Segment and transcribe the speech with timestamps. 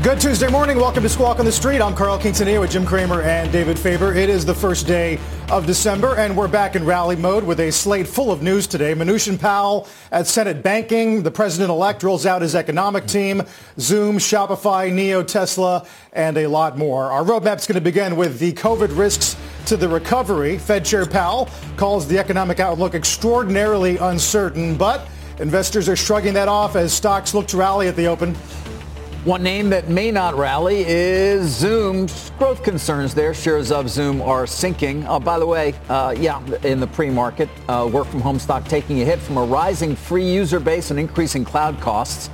[0.00, 0.76] Good Tuesday morning.
[0.76, 1.80] Welcome to Squawk on the Street.
[1.80, 4.14] I'm Carl Quintanilla with Jim Cramer and David Faber.
[4.14, 5.18] It is the first day
[5.50, 8.94] of December, and we're back in rally mode with a slate full of news today.
[8.94, 11.24] Mnuchin Powell at Senate Banking.
[11.24, 13.42] The president-elect rolls out his economic team.
[13.80, 17.10] Zoom, Shopify, NIO, Tesla, and a lot more.
[17.10, 19.36] Our roadmap's going to begin with the COVID risks
[19.66, 20.58] to the recovery.
[20.58, 25.08] Fed Chair Powell calls the economic outlook extraordinarily uncertain, but
[25.40, 28.36] investors are shrugging that off as stocks look to rally at the open.
[29.28, 32.06] One name that may not rally is Zoom.
[32.38, 33.34] Growth concerns there.
[33.34, 35.06] Shares of Zoom are sinking.
[35.06, 39.02] Oh, by the way, uh, yeah, in the pre-market, uh, work from home stock taking
[39.02, 42.30] a hit from a rising free user base and increasing cloud costs.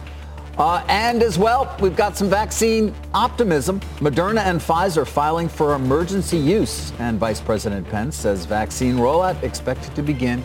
[0.56, 3.80] Uh, and as well, we've got some vaccine optimism.
[3.98, 6.92] Moderna and Pfizer filing for emergency use.
[7.00, 10.44] And Vice President Pence says vaccine rollout expected to begin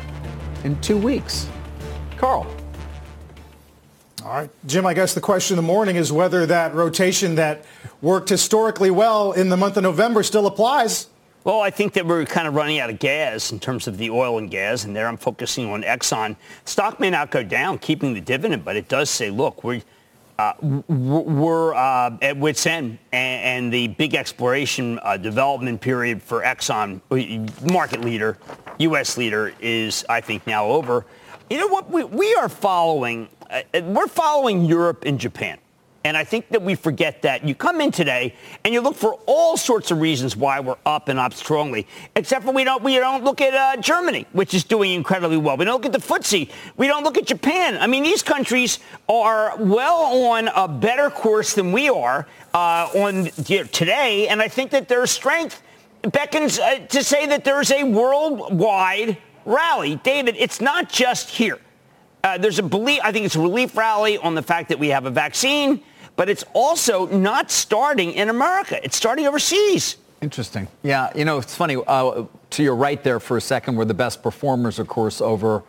[0.63, 1.47] in two weeks.
[2.17, 2.47] Carl.
[4.29, 4.51] All right.
[4.67, 7.65] Jim, I guess the question in the morning is whether that rotation that
[7.99, 11.07] worked historically well in the month of November still applies.
[11.43, 14.11] Well, I think that we're kind of running out of gas in terms of the
[14.11, 16.35] oil and gas, and there I'm focusing on Exxon.
[16.65, 19.81] Stock may not go down, keeping the dividend, but it does say, look, we're
[20.37, 26.43] uh, we're uh, at wit's end, and, and the big exploration uh, development period for
[26.43, 28.37] Exxon, uh, market leader,
[28.77, 29.17] U.S.
[29.17, 31.03] leader, is I think now over.
[31.49, 31.89] You know what?
[31.89, 33.27] We, we are following
[33.81, 35.59] we're following Europe and Japan.
[36.05, 37.45] And I think that we forget that.
[37.45, 41.09] You come in today and you look for all sorts of reasons why we're up
[41.09, 44.63] and up strongly, except for we don't, we don't look at uh, Germany, which is
[44.63, 45.57] doing incredibly well.
[45.57, 46.49] We don't look at the FTSE.
[46.77, 47.77] We don't look at Japan.
[47.77, 48.79] I mean, these countries
[49.09, 54.29] are well on a better course than we are uh, on you know, today.
[54.29, 55.61] And I think that their strength
[56.03, 59.97] beckons uh, to say that there's a worldwide rally.
[59.97, 61.59] David, it's not just here.
[62.23, 64.89] Uh, there's a belief, I think it's a relief rally on the fact that we
[64.89, 65.81] have a vaccine,
[66.15, 68.83] but it's also not starting in America.
[68.83, 69.97] It's starting overseas.
[70.21, 70.67] Interesting.
[70.83, 71.77] Yeah, you know, it's funny.
[71.87, 75.63] Uh, to your right there for a second were the best performers, of course, over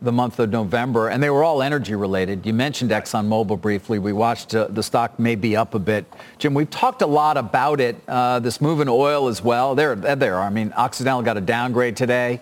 [0.00, 2.46] the month of November, and they were all energy related.
[2.46, 3.98] You mentioned ExxonMobil briefly.
[3.98, 6.04] We watched uh, the stock may be up a bit.
[6.38, 9.74] Jim, we've talked a lot about it, uh, this move in oil as well.
[9.74, 10.38] There, there.
[10.38, 12.40] I mean, Occidental got a downgrade today.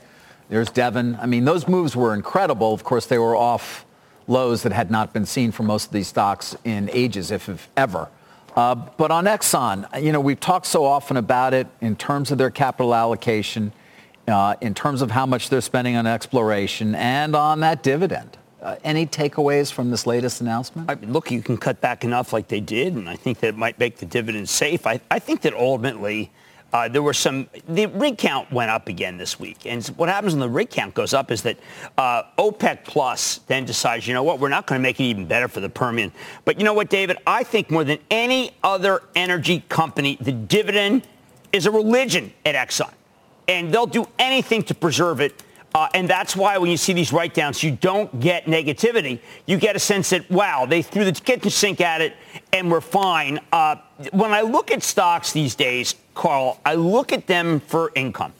[0.49, 1.19] There's Devon.
[1.21, 2.73] I mean, those moves were incredible.
[2.73, 3.85] Of course, they were off
[4.29, 7.69] lows that had not been seen for most of these stocks in ages, if, if
[7.77, 8.09] ever.
[8.55, 12.39] Uh, but on Exxon, you know, we've talked so often about it in terms of
[12.39, 13.73] their capital allocation,
[14.29, 18.39] uh, in terms of how much they're spending on exploration, and on that dividend.
[18.63, 20.91] Uh, any takeaways from this latest announcement?
[20.91, 23.57] I mean, look, you can cut back enough like they did, and I think that
[23.57, 24.87] might make the dividend safe.
[24.87, 26.33] I, I think that ultimately
[26.77, 29.65] uh, there were some, the rig count went up again this week.
[29.65, 31.57] And what happens when the rig count goes up is that
[31.97, 35.25] uh, OPEC Plus then decides, you know what, we're not going to make it even
[35.25, 36.13] better for the Permian.
[36.45, 41.09] But you know what, David, I think more than any other energy company, the dividend
[41.51, 42.93] is a religion at Exxon.
[43.49, 45.43] And they'll do anything to preserve it.
[45.75, 49.21] Uh, and that's why when you see these write downs, you don't get negativity.
[49.47, 52.15] You get a sense that, wow, they threw the kitchen sink at it
[52.53, 53.41] and we're fine.
[53.51, 53.77] Uh,
[54.13, 58.33] when I look at stocks these days, Carl, I look at them for income.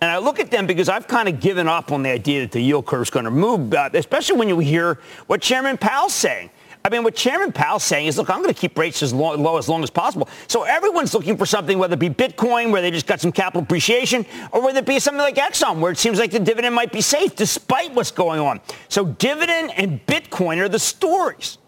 [0.00, 2.52] And I look at them because I've kind of given up on the idea that
[2.52, 6.50] the yield curve is going to move, especially when you hear what Chairman Powell's saying.
[6.84, 9.34] I mean, what Chairman Powell's saying is, look, I'm going to keep rates as low,
[9.34, 10.28] low, as long as possible.
[10.46, 13.62] So everyone's looking for something, whether it be Bitcoin, where they just got some capital
[13.62, 16.92] appreciation, or whether it be something like Exxon, where it seems like the dividend might
[16.92, 18.60] be safe despite what's going on.
[18.88, 21.58] So dividend and Bitcoin are the stories.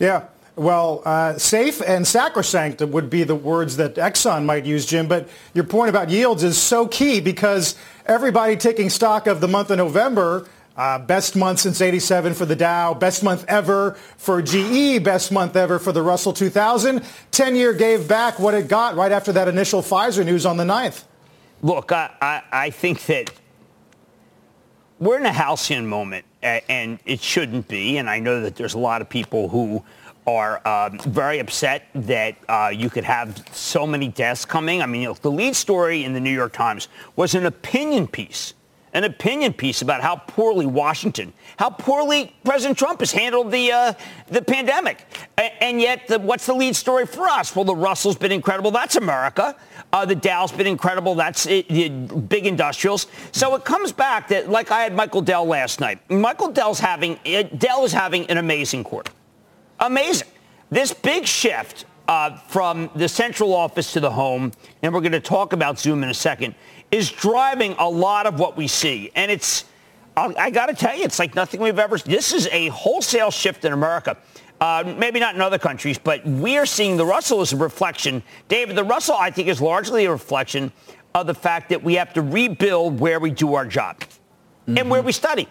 [0.00, 0.24] Yeah.
[0.54, 5.08] Well, uh, safe and sacrosanct would be the words that Exxon might use, Jim.
[5.08, 9.70] But your point about yields is so key because everybody taking stock of the month
[9.70, 10.46] of November,
[10.76, 15.56] uh, best month since 87 for the Dow, best month ever for GE, best month
[15.56, 17.00] ever for the Russell 2000.
[17.30, 21.04] 10-year gave back what it got right after that initial Pfizer news on the 9th.
[21.62, 23.32] Look, I, I, I think that
[24.98, 27.96] we're in a halcyon moment, and it shouldn't be.
[27.96, 29.82] And I know that there's a lot of people who–
[30.26, 34.82] are um, very upset that uh, you could have so many deaths coming.
[34.82, 38.54] I mean, know, the lead story in the New York Times was an opinion piece
[38.94, 43.92] an opinion piece about how poorly Washington, how poorly President Trump has handled the uh,
[44.28, 45.06] the pandemic,
[45.38, 47.56] a- and yet the, what's the lead story for us?
[47.56, 48.70] Well, the Russell's been incredible.
[48.70, 49.56] That's America.
[49.92, 51.14] Uh, the Dow's been incredible.
[51.14, 53.06] That's it, the big industrials.
[53.32, 55.98] So it comes back that like I had Michael Dell last night.
[56.10, 57.18] Michael Dell's having
[57.56, 59.12] Dell is having an amazing quarter,
[59.82, 60.28] amazing.
[60.70, 64.52] This big shift uh, from the central office to the home,
[64.82, 66.54] and we're going to talk about Zoom in a second,
[66.90, 69.10] is driving a lot of what we see.
[69.14, 69.64] And it's,
[70.16, 73.30] I, I got to tell you, it's like nothing we've ever, this is a wholesale
[73.30, 74.16] shift in America.
[74.60, 78.22] Uh, maybe not in other countries, but we're seeing the Russell as a reflection.
[78.46, 80.70] David, the Russell, I think, is largely a reflection
[81.16, 84.78] of the fact that we have to rebuild where we do our job mm-hmm.
[84.78, 85.06] and where mm-hmm.
[85.06, 85.48] we study.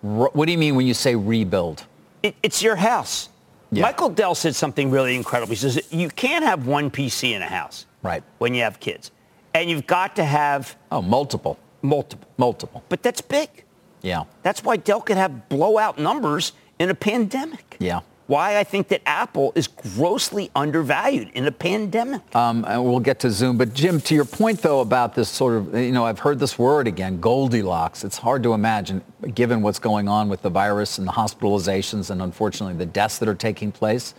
[0.00, 1.84] What do you mean when you say rebuild?
[2.26, 3.28] It, it's your house.
[3.70, 3.82] Yeah.
[3.82, 5.50] Michael Dell said something really incredible.
[5.50, 7.86] He says you can't have one PC in a house.
[8.02, 8.22] Right.
[8.38, 9.10] When you have kids.
[9.54, 11.58] And you've got to have Oh, multiple.
[11.82, 12.28] Multiple.
[12.36, 12.82] Multiple.
[12.88, 13.48] But that's big.
[14.02, 14.24] Yeah.
[14.42, 17.76] That's why Dell could have blowout numbers in a pandemic.
[17.78, 22.34] Yeah why I think that Apple is grossly undervalued in a pandemic.
[22.34, 23.56] Um, and we'll get to Zoom.
[23.56, 26.58] But Jim, to your point, though, about this sort of, you know, I've heard this
[26.58, 28.04] word again, Goldilocks.
[28.04, 29.02] It's hard to imagine,
[29.34, 33.28] given what's going on with the virus and the hospitalizations and unfortunately the deaths that
[33.28, 34.14] are taking place.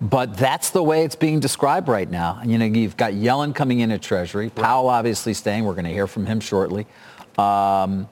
[0.00, 2.40] But that's the way it's being described right now.
[2.44, 5.64] You know, you've got Yellen coming in at Treasury, Powell obviously staying.
[5.64, 6.86] We're going to hear from him shortly.
[7.38, 8.08] Um,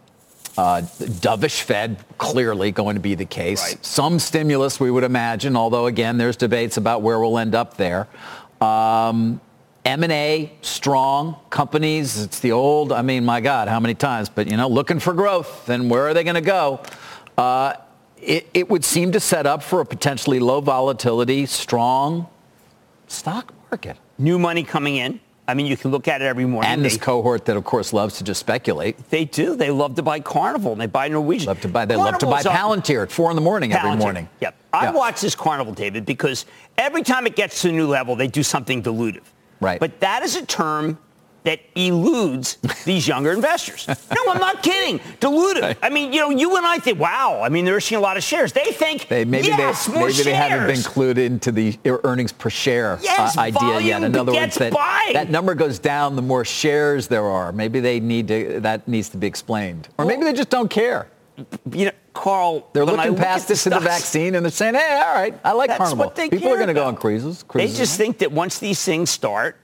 [0.57, 3.63] uh, dovish Fed, clearly going to be the case.
[3.63, 3.85] Right.
[3.85, 8.07] Some stimulus, we would imagine, although, again, there's debates about where we'll end up there.
[8.61, 9.41] Um,
[9.85, 11.37] M&A, strong.
[11.51, 14.29] Companies, it's the old, I mean, my God, how many times?
[14.29, 15.67] But, you know, looking for growth.
[15.67, 16.81] Then where are they going to go?
[17.37, 17.75] Uh,
[18.17, 22.29] it, it would seem to set up for a potentially low volatility, strong
[23.09, 23.99] stock market.
[24.17, 25.21] New money coming in.
[25.47, 26.71] I mean, you can look at it every morning.
[26.71, 29.11] And this they, cohort that, of course, loves to just speculate.
[29.11, 29.57] They do.
[29.57, 30.73] They love to buy Carnival.
[30.73, 31.49] And they buy Norwegian.
[31.49, 31.85] Love to buy.
[31.85, 33.85] They love to buy Palantir at four in the morning Palantir.
[33.85, 34.29] every morning.
[34.41, 34.57] Yep.
[34.73, 36.47] I watch this Carnival, David, because
[36.79, 39.23] every time it gets to a new level, they do something dilutive.
[39.61, 39.79] Right.
[39.79, 40.99] But that is a term
[41.45, 43.87] that eludes these younger investors.
[44.15, 45.01] No, I'm not kidding.
[45.21, 45.77] Dilutive.
[45.83, 47.41] I mean, you know, you and I think, wow.
[47.43, 48.53] I mean, they're issuing a lot of shares.
[48.53, 50.25] They think, they, maybe yes, they, more maybe shares.
[50.27, 54.03] they haven't been included into the earnings per share yes, uh, idea yet.
[54.05, 54.73] In other words, that,
[55.13, 57.51] that number goes down the more shares there are.
[57.51, 58.61] Maybe they need to.
[58.61, 61.09] That needs to be explained, or maybe they just don't care.
[61.73, 65.15] You know, Carl, they're looking past this to the vaccine and they're saying, "Hey, all
[65.15, 66.11] right, I like That's Carnival.
[66.11, 69.11] People are going to go on cruises, cruises." They just think that once these things
[69.11, 69.57] start,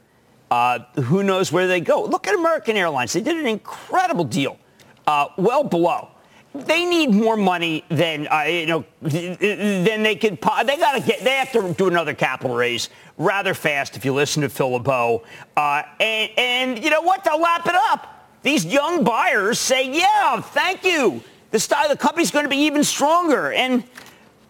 [0.51, 2.05] uh, who knows where they go?
[2.05, 3.13] Look at American Airlines.
[3.13, 4.59] They did an incredible deal,
[5.07, 6.09] uh, well below.
[6.53, 10.41] They need more money than uh, you know than they could.
[10.41, 11.21] They got to get.
[11.21, 12.89] They have to do another capital raise
[13.19, 13.97] rather fast.
[13.97, 15.23] If you listen to Phil LeBeau,
[15.57, 17.23] uh, and, and you know what?
[17.23, 18.27] They'll lap it up.
[18.43, 21.23] These young buyers say, "Yeah, thank you.
[21.53, 23.85] The style, the company's going to be even stronger." And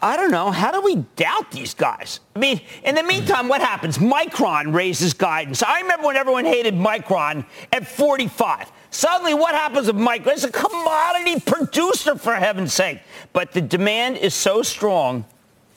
[0.02, 0.50] I don't know.
[0.50, 2.20] How do we doubt these guys?
[2.35, 3.99] I mean, in the meantime, what happens?
[3.99, 5.62] Micron raises guidance.
[5.62, 8.73] I remember when everyone hated Micron at 45.
[8.91, 10.29] Suddenly, what happens with Micron?
[10.29, 13.00] It's a commodity producer, for heaven's sake.
[13.32, 15.26] But the demand is so strong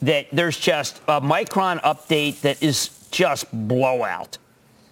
[0.01, 4.37] that there's just a Micron update that is just blowout.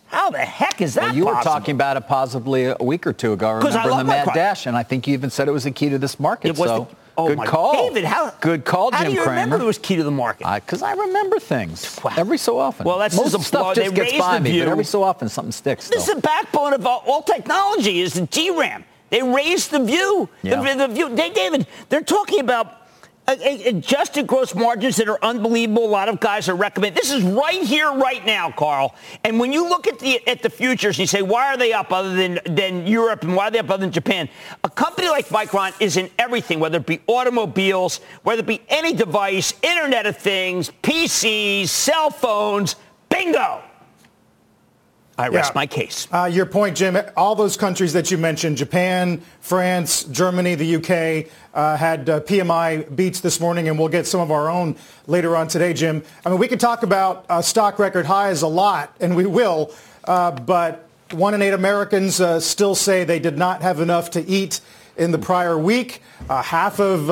[0.07, 1.37] How the heck is that well, you possible?
[1.37, 3.47] were talking about it possibly a week or two ago.
[3.47, 5.63] I remember I in the Mad Dash, and I think you even said it was
[5.63, 6.49] the key to this market.
[6.49, 6.87] It was so.
[6.89, 7.87] the, Oh Good my call.
[7.87, 9.41] David, how, Good call, Jim How do you Cramer.
[9.41, 10.47] remember it was key to the market?
[10.53, 12.13] Because I, I, remember things wow.
[12.17, 12.85] every so often.
[12.85, 14.63] Well, that's Most just stuff just they gets by me, view.
[14.63, 15.87] but every so often something sticks.
[15.89, 16.11] This though.
[16.11, 18.83] is the backbone of all, all technology is the DRAM.
[19.11, 20.29] They raised the view.
[20.41, 20.61] Yeah.
[20.61, 21.15] The, the view.
[21.15, 22.80] They, David, they're talking about
[23.31, 25.85] Uh, uh, uh, adjusted gross margins that are unbelievable.
[25.85, 26.99] A lot of guys are recommending.
[27.01, 28.93] This is right here, right now, Carl.
[29.23, 31.93] And when you look at the at the futures, you say, why are they up
[31.93, 34.27] other than than Europe and why are they up other than Japan?
[34.65, 38.93] A company like Micron is in everything, whether it be automobiles, whether it be any
[38.93, 42.75] device, Internet of Things, PCs, cell phones.
[43.07, 43.63] Bingo.
[45.17, 45.59] I rest yeah.
[45.59, 46.07] my case.
[46.11, 51.31] Uh, your point, Jim, all those countries that you mentioned, Japan, France, Germany, the UK,
[51.53, 54.75] uh, had uh, PMI beats this morning, and we'll get some of our own
[55.07, 56.03] later on today, Jim.
[56.25, 59.73] I mean, we could talk about uh, stock record highs a lot, and we will,
[60.05, 64.25] uh, but one in eight Americans uh, still say they did not have enough to
[64.25, 64.61] eat
[64.95, 66.01] in the prior week.
[66.29, 67.09] half of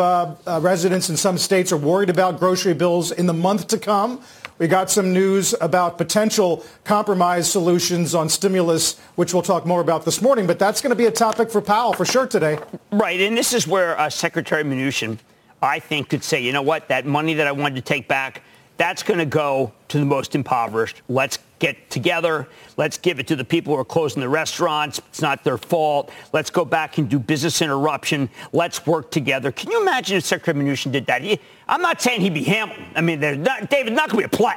[0.63, 4.21] residents in some states are worried about grocery bills in the month to come.
[4.59, 10.03] We got some news about potential compromise solutions on stimulus, which we'll talk more about
[10.03, 12.59] this morning, but that's going to be a topic for Powell for sure today.
[12.91, 15.17] Right, and this is where uh, Secretary Mnuchin,
[15.61, 18.43] I think, could say, you know what, that money that I wanted to take back,
[18.79, 21.01] That's going to go to the most impoverished.
[21.09, 22.47] Let's get together.
[22.77, 24.99] Let's give it to the people who are closing the restaurants.
[25.09, 26.11] It's not their fault.
[26.31, 28.29] Let's go back and do business interruption.
[28.53, 29.51] Let's work together.
[29.51, 31.21] Can you imagine if Secretary Mnuchin did that?
[31.21, 32.85] He, I'm not saying he'd be Hamilton.
[32.95, 34.55] I mean, not, David, not going to be a play.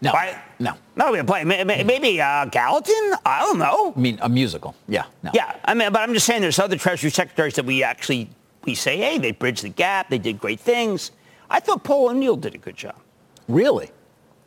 [0.00, 0.36] No, right?
[0.58, 0.72] no.
[0.96, 1.84] Not going to be a play.
[1.84, 3.14] Maybe uh, Gallatin?
[3.24, 3.92] I don't know.
[3.96, 4.74] I mean, a musical.
[4.88, 5.30] Yeah, no.
[5.32, 8.30] Yeah, I mean, but I'm just saying there's other Treasury secretaries that we actually,
[8.64, 10.10] we say, hey, they bridged the gap.
[10.10, 11.12] They did great things.
[11.50, 12.96] I thought Paul O'Neill did a good job.
[13.48, 13.90] Really?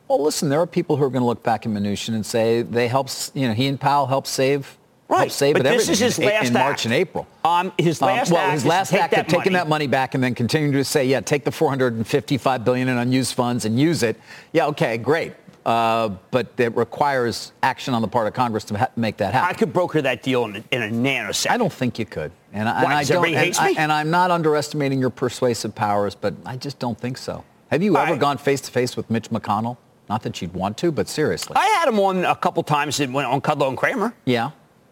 [0.08, 2.63] Well, listen, there are people who are going to look back at Mnuchin and say
[2.63, 4.77] they helped, you know, he and Powell helped save
[5.10, 6.65] Right, save but it this is his in, last in act.
[6.65, 7.27] March and April.
[7.44, 9.56] Um, his last um, well, act his last act of taking money.
[9.56, 13.34] that money back and then continuing to say, yeah, take the 455 billion in unused
[13.34, 14.18] funds and use it.
[14.53, 15.34] Yeah, okay, great.
[15.65, 19.50] Uh, but it requires action on the part of Congress to ha- make that happen.
[19.50, 21.50] I could broker that deal in a, in a nanosecond.
[21.51, 23.18] I don't think you could, and, I, Why, and I does don't.
[23.25, 23.58] everybody And?
[23.77, 27.44] I, and I'm not underestimating your persuasive powers, but I just don't think so.
[27.70, 28.20] Have you ever right.
[28.20, 29.77] gone face to face with Mitch McConnell?
[30.10, 31.56] Not that you'd want to, but seriously.
[31.56, 34.13] I had him on a couple times in- on Kudlow and Cramer.
[34.25, 34.51] yeah.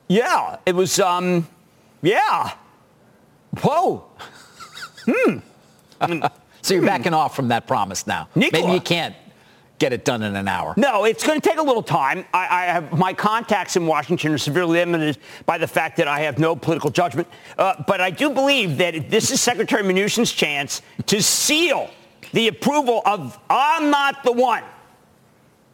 [0.10, 1.46] Yeah, it was, um,
[2.02, 2.54] yeah.
[3.62, 4.06] Whoa.
[5.06, 5.40] Hmm.
[6.62, 8.30] so you're backing off from that promise now.
[8.34, 8.64] Nikola.
[8.64, 9.16] Maybe you can't
[9.80, 10.74] get it done in an hour.
[10.78, 12.26] No, it's going to take a little time.
[12.34, 16.22] I, I have my contacts in Washington are severely limited by the fact that I
[16.22, 17.28] have no political judgment.
[17.58, 21.90] Uh, but I do believe that this is Secretary Mnuchin's chance to seal
[22.34, 24.64] the approval of I'm not the one.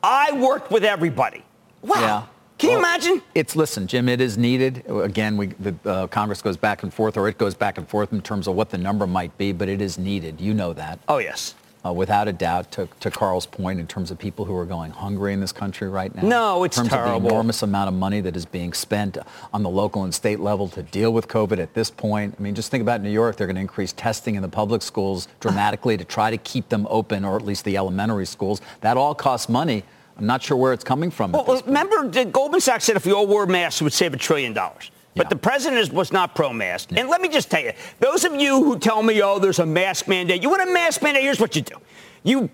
[0.03, 1.43] I worked with everybody.
[1.81, 1.95] Wow.
[1.99, 2.23] Yeah.
[2.57, 3.21] Can you Well, imagine?
[3.35, 4.07] It's listen, Jim.
[4.07, 4.83] It is needed.
[4.87, 8.13] Again, we, the uh, Congress goes back and forth, or it goes back and forth
[8.13, 10.39] in terms of what the number might be, but it is needed.
[10.39, 11.55] You know that, Oh, yes.
[11.85, 12.71] Uh, without a doubt.
[12.71, 15.89] To, to Carl's point, in terms of people who are going hungry in this country
[15.89, 16.21] right now.
[16.23, 19.17] No, it's in terms of the enormous amount of money that is being spent
[19.53, 22.35] on the local and state level to deal with COVID at this point.
[22.37, 23.35] I mean, just think about New York.
[23.35, 26.87] They're going to increase testing in the public schools dramatically to try to keep them
[26.89, 28.61] open, or at least the elementary schools.
[28.81, 29.83] That all costs money.
[30.17, 31.31] I'm not sure where it's coming from.
[31.31, 34.53] Well, remember, Goldman Sachs said if we all wore masks, it would save a trillion
[34.53, 34.91] dollars.
[35.15, 35.29] But Yeah.
[35.29, 36.89] the president was not pro-mask.
[36.95, 39.65] And let me just tell you, those of you who tell me, oh, there's a
[39.65, 41.75] mask mandate, you want a mask mandate, here's what you do.
[42.23, 42.49] You,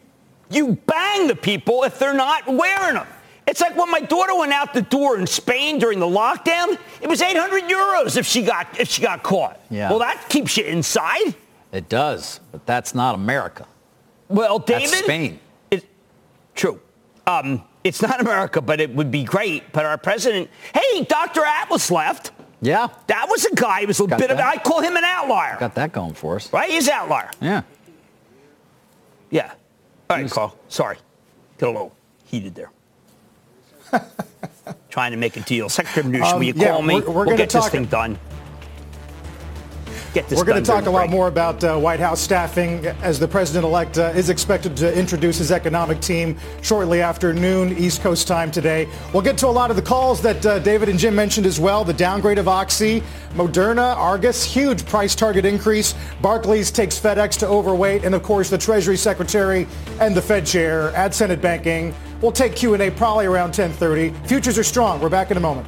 [0.49, 3.07] you bang the people if they're not wearing them.
[3.47, 7.07] It's like when my daughter went out the door in Spain during the lockdown, it
[7.07, 9.59] was 800 euros if she got, if she got caught.
[9.71, 9.89] Yeah.
[9.89, 11.33] Well, that keeps you inside.
[11.71, 13.65] It does, but that's not America.
[14.27, 14.89] Well, David.
[14.89, 15.39] That's Spain.
[15.71, 15.85] It,
[16.55, 16.79] true.
[17.25, 19.71] Um, it's not America, but it would be great.
[19.71, 21.43] But our president, hey, Dr.
[21.45, 22.31] Atlas left.
[22.61, 23.81] Yeah, That was a guy.
[23.81, 25.55] He was a Got bit of, I call him an outlier.
[25.59, 26.51] got that going for us.
[26.51, 26.69] right?
[26.69, 27.31] He's an outlier.
[27.41, 27.61] Yeah.
[29.29, 29.53] Yeah.
[30.09, 30.57] All right, Carl.
[30.67, 30.97] Sorry.
[31.57, 32.71] Get a little heated there.
[34.89, 35.69] Trying to make a deal.
[35.69, 36.95] Secretary Mnuchin, Um, will you yeah, call me?
[36.95, 38.19] we're- we're we'll gonna get this thing done.
[40.13, 41.11] Get this We're going to talk a lot break.
[41.11, 45.51] more about uh, White House staffing as the president-elect uh, is expected to introduce his
[45.51, 48.87] economic team shortly after noon East Coast time today.
[49.13, 51.59] We'll get to a lot of the calls that uh, David and Jim mentioned as
[51.59, 51.83] well.
[51.83, 53.03] The downgrade of Oxy,
[53.35, 55.93] Moderna, Argus, huge price target increase.
[56.21, 59.67] Barclays takes FedEx to overweight, and of course the Treasury Secretary
[59.99, 61.93] and the Fed Chair at Senate Banking.
[62.21, 64.27] We'll take Q&A probably around 10:30.
[64.27, 64.99] Futures are strong.
[64.99, 65.67] We're back in a moment.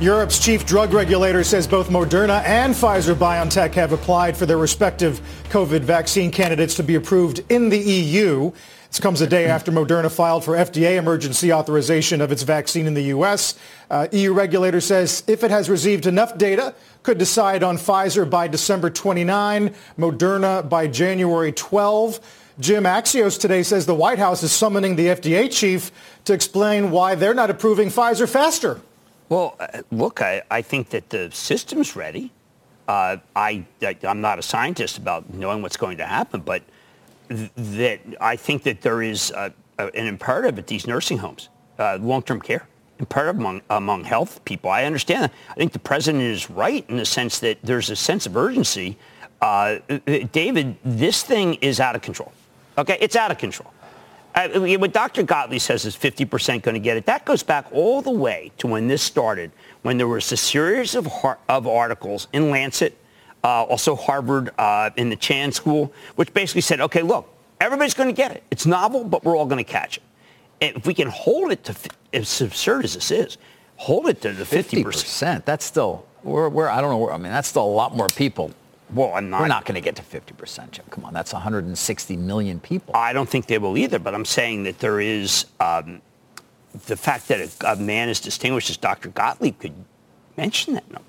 [0.00, 5.20] Europe's chief drug regulator says both Moderna and Pfizer BioNTech have applied for their respective
[5.48, 8.52] COVID vaccine candidates to be approved in the EU.
[8.88, 12.94] This comes a day after Moderna filed for FDA emergency authorization of its vaccine in
[12.94, 13.58] the U.S.
[13.90, 18.46] Uh, EU regulator says if it has received enough data, could decide on Pfizer by
[18.46, 22.20] December 29, Moderna by January 12.
[22.60, 25.90] Jim Axios today says the White House is summoning the FDA chief
[26.24, 28.80] to explain why they're not approving Pfizer faster.
[29.28, 32.32] Well, uh, look, I, I think that the system's ready.
[32.86, 36.62] Uh, I, I, I'm not a scientist about knowing what's going to happen, but
[37.28, 42.40] that I think that there is uh, an imperative at these nursing homes, uh, long-term
[42.40, 42.66] care,
[42.98, 44.70] imperative among, among health people.
[44.70, 45.32] I understand that.
[45.50, 48.96] I think the president is right in the sense that there's a sense of urgency.
[49.42, 49.78] Uh,
[50.32, 52.32] David, this thing is out of control.
[52.78, 53.72] Okay, it's out of control.
[54.38, 55.24] Uh, what Dr.
[55.24, 57.06] Gottlieb says is 50% going to get it.
[57.06, 59.50] That goes back all the way to when this started,
[59.82, 61.08] when there was a series of,
[61.48, 62.96] of articles in Lancet,
[63.42, 67.28] uh, also Harvard uh, in the Chan School, which basically said, okay, look,
[67.60, 68.44] everybody's going to get it.
[68.52, 70.04] It's novel, but we're all going to catch it.
[70.60, 71.74] And if we can hold it to,
[72.12, 73.38] as absurd as this is,
[73.74, 74.84] hold it to the 50%.
[74.84, 75.46] 50%.
[75.46, 78.52] That's still, we're, we're, I don't know, I mean, that's still a lot more people
[78.92, 79.40] well, I'm not.
[79.40, 80.84] We're not going to get to 50%, Jim.
[80.90, 82.94] Come on, that's 160 million people.
[82.96, 86.00] I don't think they will either, but I'm saying that there is um,
[86.86, 89.10] the fact that a, a, man as distinguished as Dr.
[89.10, 89.74] Gottlieb could
[90.36, 91.04] mention that number.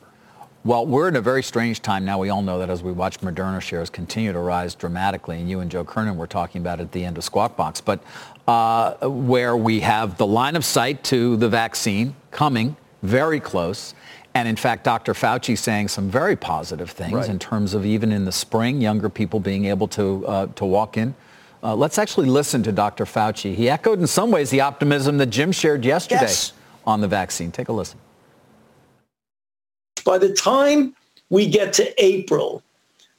[0.65, 2.19] Well, we're in a very strange time now.
[2.19, 5.61] We all know that as we watch Moderna shares continue to rise dramatically, and you
[5.61, 8.03] and Joe Kernan were talking about at the end of Squawk Box, but
[8.45, 13.93] uh, where we have the line of sight to the vaccine coming very close.
[14.35, 15.13] And in fact, Dr.
[15.13, 17.29] Fauci saying some very positive things right.
[17.29, 20.97] in terms of even in the spring, younger people being able to, uh, to walk
[20.97, 21.15] in.
[21.61, 23.05] Uh, let's actually listen to Dr.
[23.05, 23.53] Fauci.
[23.55, 26.53] He echoed in some ways the optimism that Jim shared yesterday yes.
[26.85, 27.51] on the vaccine.
[27.51, 27.99] Take a listen.
[30.05, 30.95] By the time
[31.29, 32.63] we get to April,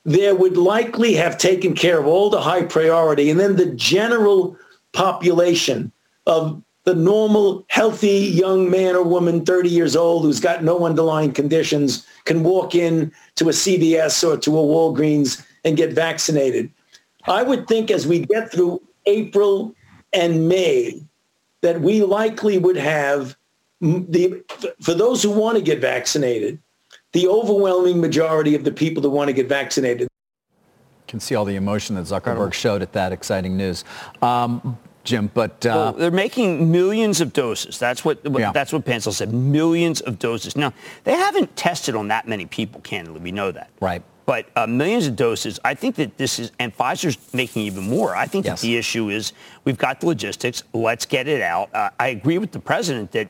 [0.04, 4.56] there would likely have taken care of all the high priority and then the general
[4.92, 5.92] population
[6.26, 11.32] of the normal, healthy young man or woman, 30 years old, who's got no underlying
[11.32, 16.68] conditions, can walk in to a CVS or to a Walgreens and get vaccinated.
[17.28, 19.72] I would think as we get through April
[20.12, 21.00] and May,
[21.60, 23.36] that we likely would have
[23.80, 24.42] the
[24.80, 26.58] for those who want to get vaccinated,
[27.12, 30.08] the overwhelming majority of the people that want to get vaccinated.
[31.06, 33.84] can see all the emotion that Zuckerberg showed at that exciting news.
[34.22, 34.76] Um,
[35.10, 37.78] Jim, but uh, well, they're making millions of doses.
[37.78, 38.52] That's what, yeah.
[38.52, 39.32] that's what Bancel said.
[39.32, 40.56] Millions of doses.
[40.56, 40.72] Now
[41.04, 42.80] they haven't tested on that many people.
[42.80, 43.70] Candidly, we know that.
[43.80, 44.02] Right.
[44.26, 45.58] But uh, millions of doses.
[45.64, 48.14] I think that this is, and Pfizer's making even more.
[48.14, 48.60] I think yes.
[48.60, 49.32] that the issue is
[49.64, 50.62] we've got the logistics.
[50.72, 51.74] Let's get it out.
[51.74, 53.28] Uh, I agree with the president that,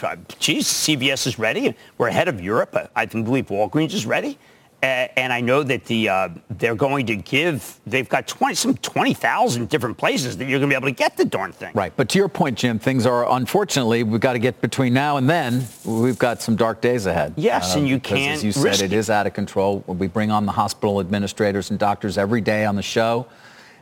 [0.00, 1.74] uh, geez, CVS is ready.
[1.96, 2.76] We're ahead of Europe.
[2.76, 4.38] I, I believe Walgreens is ready
[4.82, 7.80] and I know that the uh, they're going to give.
[7.86, 10.94] They've got twenty some twenty thousand different places that you're going to be able to
[10.94, 11.72] get the darn thing.
[11.74, 15.16] Right, but to your point, Jim, things are unfortunately we've got to get between now
[15.16, 15.66] and then.
[15.84, 17.34] We've got some dark days ahead.
[17.36, 18.36] Yes, uh, and you can't.
[18.36, 19.82] As you said, it is out of control.
[19.86, 23.26] We bring on the hospital administrators and doctors every day on the show,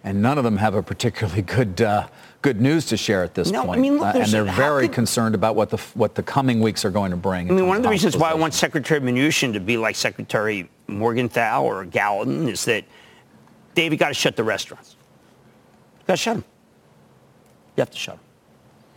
[0.02, 1.80] and none of them have a particularly good.
[1.80, 2.08] Uh,
[2.42, 3.78] good news to share at this no, point.
[3.78, 6.60] I mean, look, uh, and they're very could, concerned about what the what the coming
[6.60, 7.50] weeks are going to bring.
[7.50, 10.68] I mean, one of the reasons why I want Secretary Mnuchin to be like Secretary
[10.88, 12.84] Morgenthau or Gallatin is that
[13.74, 14.96] David got to shut the restaurants.
[16.00, 16.44] You got to shut them.
[17.76, 18.24] You have to shut them.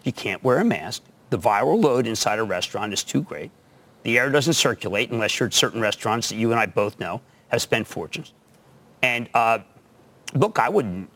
[0.03, 1.03] You can't wear a mask.
[1.29, 3.51] The viral load inside a restaurant is too great.
[4.03, 7.21] The air doesn't circulate unless you're at certain restaurants that you and I both know
[7.49, 8.33] have spent fortunes.
[9.01, 9.59] And uh,
[10.33, 11.09] look, I wouldn't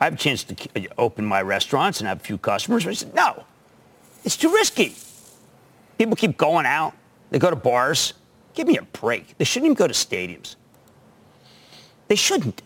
[0.00, 0.56] I have a chance to
[0.96, 2.86] open my restaurants and have a few customers.
[2.86, 3.44] I said, no,
[4.24, 4.94] it's too risky.
[5.98, 6.94] People keep going out.
[7.28, 8.14] They go to bars.
[8.54, 9.36] Give me a break.
[9.38, 10.56] They shouldn't even go to stadiums.
[12.08, 12.62] They shouldn't,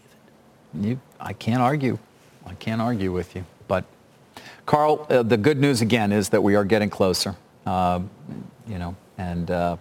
[0.73, 0.89] David.
[0.89, 1.99] You, I can't argue.
[2.47, 3.45] I can't argue with you.
[3.69, 3.85] But,
[4.67, 7.37] Carl, uh, the good news again is that we are getting closer.
[7.67, 8.01] Uh,
[8.67, 9.77] you know, and uh,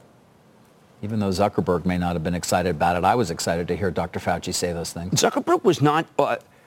[1.01, 3.91] even though Zuckerberg may not have been excited about it, I was excited to hear
[3.91, 4.19] Dr.
[4.19, 5.21] Fauci say those things.
[5.21, 6.05] Zuckerberg was not.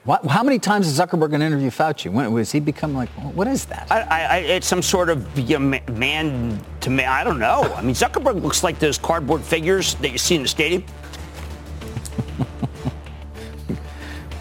[0.06, 2.08] What, how many times is Zuckerberg going to interview Fauci?
[2.08, 3.90] When was he become like, what is that?
[3.90, 7.08] I, I, it's some sort of you know, man to man.
[7.08, 7.62] I don't know.
[7.74, 10.84] I mean, Zuckerberg looks like those cardboard figures that you see in the stadium.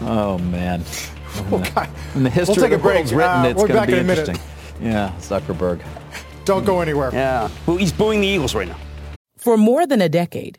[0.02, 0.82] oh man.
[1.50, 3.04] When the, when the history we'll take of the a break.
[3.04, 4.38] written, uh, it's going to be interesting.
[4.80, 5.82] Yeah, Zuckerberg.
[6.46, 7.10] Don't go anywhere.
[7.12, 7.50] Yeah.
[7.66, 8.78] Well, he's booing the Eagles right now.
[9.36, 10.58] For more than a decade.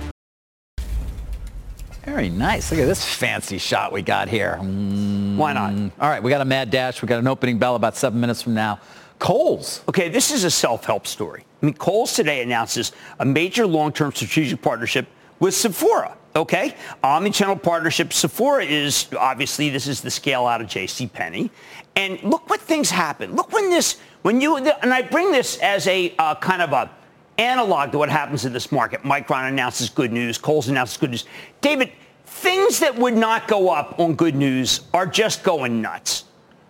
[2.11, 2.71] Very nice.
[2.71, 4.57] Look at this fancy shot we got here.
[4.59, 5.37] Mm.
[5.37, 5.73] Why not?
[5.97, 7.01] All right, we got a mad dash.
[7.01, 8.81] We got an opening bell about seven minutes from now.
[9.17, 9.81] Kohl's.
[9.87, 11.45] Okay, this is a self-help story.
[11.61, 15.07] I mean, Kohl's today announces a major long-term strategic partnership
[15.39, 16.17] with Sephora.
[16.35, 18.11] Okay, omni-channel partnership.
[18.11, 21.07] Sephora is obviously this is the scale out of J.C.
[21.07, 21.49] Penney,
[21.95, 23.37] and look what things happen.
[23.37, 26.91] Look when this, when you, and I bring this as a uh, kind of a
[27.37, 29.01] analog to what happens in this market.
[29.03, 30.37] Micron announces good news.
[30.37, 31.25] Kohl's announces good news.
[31.59, 31.91] David,
[32.31, 36.23] things that would not go up on good news are just going nuts.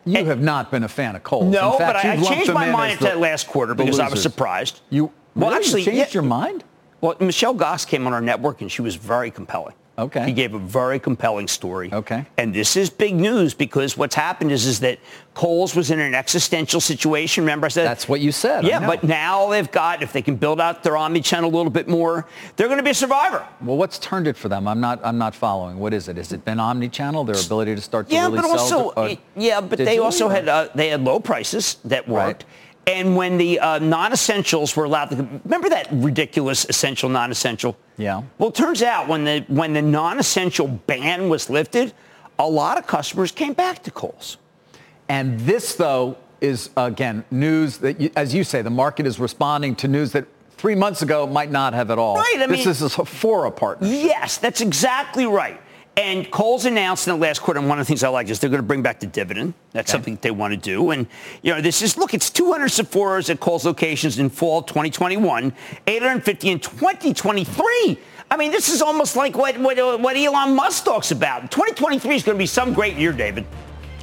[0.05, 1.53] You and, have not been a fan of Kohl's.
[1.53, 4.21] No, fact, but I, I changed my mind at that last quarter because I was
[4.21, 4.81] surprised.
[4.89, 6.63] You well, actually changed yeah, your mind?
[6.99, 9.75] Well, Michelle Gass came on our network and she was very compelling.
[10.01, 10.25] Okay.
[10.25, 11.93] He gave a very compelling story.
[11.93, 12.25] Okay.
[12.37, 14.99] And this is big news because what's happened is, is that
[15.33, 17.43] Kohl's was in an existential situation.
[17.43, 17.85] Remember I said?
[17.85, 18.65] That's what you said.
[18.65, 21.87] Yeah, but now they've got, if they can build out their omni-channel a little bit
[21.87, 23.47] more, they're going to be a survivor.
[23.61, 24.67] Well, what's turned it for them?
[24.67, 25.77] I'm not, I'm not following.
[25.77, 26.17] What is it?
[26.17, 28.89] Has it been omni-channel, their ability to start to yeah, really but sell?
[28.89, 32.43] Also, uh, yeah, but they also had, uh, they had low prices that worked.
[32.43, 32.51] Right.
[32.87, 37.77] And when the uh, non-essentials were allowed to, remember that ridiculous essential non-essential?
[37.97, 38.23] Yeah.
[38.39, 41.93] Well, it turns out when the when the non-essential ban was lifted,
[42.39, 44.37] a lot of customers came back to Kohl's.
[45.07, 49.75] And this, though, is again news that, you, as you say, the market is responding
[49.75, 50.25] to news that
[50.57, 52.15] three months ago might not have at all.
[52.15, 52.37] Right.
[52.37, 53.95] I this mean, is a Sephora partnership.
[53.95, 55.61] Yes, that's exactly right.
[55.97, 58.39] And Kohl's announced in the last quarter, and one of the things I like is
[58.39, 59.53] they're going to bring back the dividend.
[59.73, 59.97] That's okay.
[59.97, 60.91] something they want to do.
[60.91, 61.05] And,
[61.41, 65.53] you know, this is, look, it's 200 Sephora's at Kohl's locations in fall 2021,
[65.87, 67.99] 850 in 2023.
[68.29, 71.51] I mean, this is almost like what, what, what Elon Musk talks about.
[71.51, 73.45] 2023 is going to be some great year, David.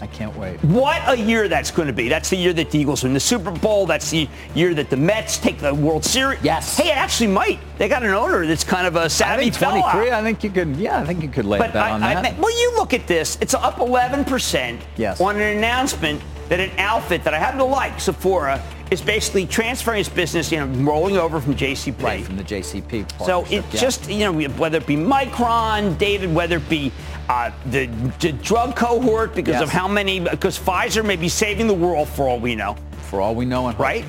[0.00, 0.62] I can't wait.
[0.64, 2.08] What a year that's going to be.
[2.08, 3.86] That's the year that the Eagles win the Super Bowl.
[3.86, 6.42] That's the year that the Mets take the World Series.
[6.42, 6.76] Yes.
[6.76, 7.58] Hey, it actually might.
[7.78, 10.50] They got an owner that's kind of a savvy I think 23, I think you
[10.50, 12.24] could, yeah, I think you could lay but that I, on that.
[12.24, 13.38] I, well, you look at this.
[13.40, 15.20] It's up 11% yes.
[15.20, 20.00] on an announcement that an outfit that I happen to like, Sephora, is basically transferring
[20.00, 22.02] its business, you know, rolling over from JCP.
[22.02, 23.80] Right, from the JCP So it yeah.
[23.80, 26.90] just, you know, whether it be Micron, David, whether it be
[27.28, 27.86] uh, the,
[28.20, 29.62] the, drug cohort because yes.
[29.62, 32.76] of how many, because Pfizer may be saving the world for all we know.
[33.02, 33.70] For all we know.
[33.72, 34.04] right?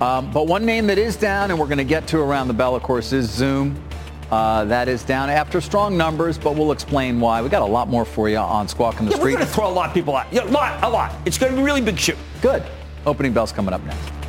[0.00, 2.54] Um, but one name that is down, and we're going to get to around the
[2.54, 3.80] bell, of course, is Zoom.
[4.30, 7.40] Uh, that is down after strong numbers, but we'll explain why.
[7.42, 9.32] We got a lot more for you on Squawk on the yeah, Street.
[9.32, 10.32] We're going to throw a lot of people out.
[10.32, 11.14] Yeah, a lot, a lot.
[11.24, 12.18] It's going to be really big shoot.
[12.40, 12.64] Good.
[13.06, 14.23] Opening bell's coming up next.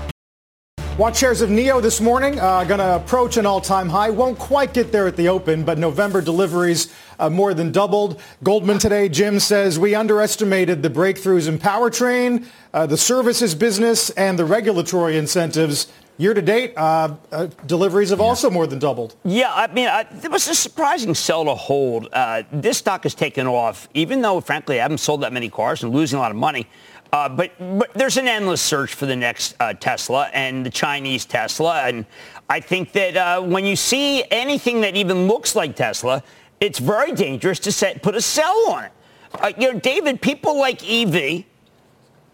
[0.98, 4.10] Watch shares of NIO this morning, uh, going to approach an all-time high.
[4.10, 6.88] Won't quite get there at the open, but November deliveries
[7.20, 8.22] uh, more than doubled.
[8.44, 14.40] Goldman today, Jim says we underestimated the breakthroughs in powertrain, uh, the services business, and
[14.40, 15.92] the regulatory incentives.
[16.18, 19.18] Year to date, uh, uh, deliveries have also more than doubled.
[19.26, 22.08] Yeah, I mean, I, it was a surprising sell to hold.
[22.14, 25.84] Uh, this stock has taken off, even though, frankly, I haven't sold that many cars
[25.84, 26.70] and losing a lot of money.
[27.16, 31.24] Uh, but, but there's an endless search for the next uh, Tesla and the Chinese
[31.24, 31.84] Tesla.
[31.84, 32.06] And
[32.50, 36.22] I think that uh, when you see anything that even looks like Tesla,
[36.60, 38.92] it's very dangerous to set, put a sell on it.
[39.34, 41.46] Uh, you know, David, people like EV,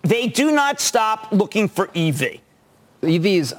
[0.02, 2.40] they do not stop looking for EV.
[3.04, 3.54] EVs,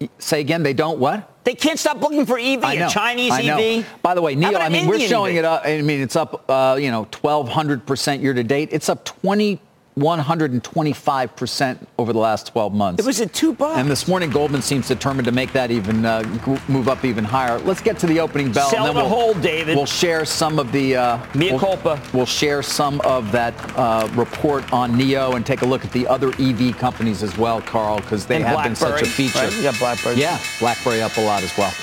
[0.00, 1.28] uh, say again, they don't what?
[1.42, 3.58] They can't stop looking for EV, I know, a Chinese I know.
[3.58, 3.84] EV.
[4.00, 5.38] By the way, NIO, I mean, we're showing EV?
[5.40, 5.62] it up.
[5.64, 8.68] I mean, it's up, uh, you know, 1,200% year to date.
[8.70, 9.60] It's up 20
[9.98, 13.02] 125% over the last 12 months.
[13.02, 13.78] It was at two bucks.
[13.78, 16.22] And this morning, Goldman seems determined to make that even uh,
[16.68, 17.58] move up even higher.
[17.58, 18.70] Let's get to the opening bell.
[18.70, 19.76] Sell and then we'll, hold, David.
[19.76, 20.96] We'll share some of the...
[20.96, 22.00] Uh, Mea we'll, culpa.
[22.12, 26.06] We'll share some of that uh, report on NIO and take a look at the
[26.06, 29.38] other EV companies as well, Carl, because they and have Blackberry, been such a feature.
[29.38, 29.56] Right?
[29.56, 30.16] You got BlackBerry.
[30.16, 31.74] Yeah, BlackBerry up a lot as well.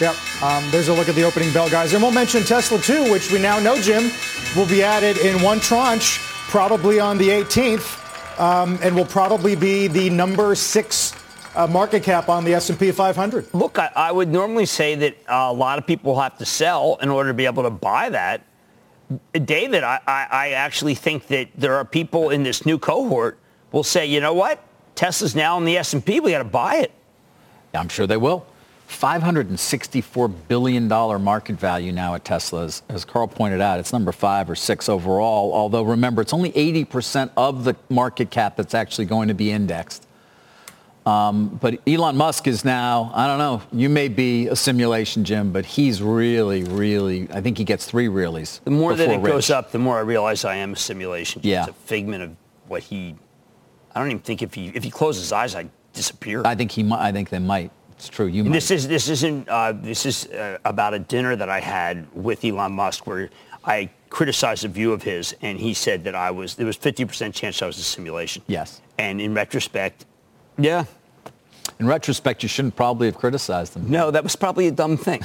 [0.00, 0.42] Yep.
[0.42, 1.92] Um, there's a look at the opening bell, guys.
[1.92, 4.10] And we'll mention Tesla, too, which we now know, Jim,
[4.56, 6.20] will be added in one tranche
[6.54, 11.12] probably on the 18th, um, and will probably be the number six
[11.56, 13.52] uh, market cap on the S&P 500.
[13.52, 16.96] Look, I, I would normally say that uh, a lot of people have to sell
[17.02, 18.42] in order to be able to buy that.
[19.32, 23.36] David, I, I, I actually think that there are people in this new cohort
[23.72, 24.62] will say, you know what?
[24.94, 26.20] Tesla's now in the S&P.
[26.20, 26.92] We got to buy it.
[27.74, 28.46] I'm sure they will.
[29.00, 32.64] $564 billion market value now at Tesla.
[32.64, 36.52] As, as, Carl pointed out, it's number five or six overall, although remember, it's only
[36.52, 40.06] 80% of the market cap that's actually going to be indexed.
[41.06, 45.52] Um, but Elon Musk is now, I don't know, you may be a simulation, Jim,
[45.52, 48.64] but he's really, really, I think he gets three reallys.
[48.64, 49.32] The more that it Rich.
[49.32, 51.42] goes up, the more I realize I am a simulation.
[51.44, 51.60] Yeah.
[51.64, 52.36] It's a figment of
[52.68, 53.16] what he,
[53.94, 56.42] I don't even think if he, if he closes his eyes, I disappear.
[56.44, 57.70] I think he might, I think they might.
[57.96, 58.26] It's true.
[58.26, 58.44] You.
[58.44, 62.44] This is this isn't uh, this is uh, about a dinner that I had with
[62.44, 63.30] Elon Musk where
[63.64, 67.34] I criticized a view of his, and he said that I was there was 50%
[67.34, 68.42] chance I was a simulation.
[68.46, 68.80] Yes.
[68.98, 70.06] And in retrospect,
[70.58, 70.84] yeah,
[71.80, 73.90] in retrospect, you shouldn't probably have criticized them.
[73.90, 75.22] No, that was probably a dumb thing.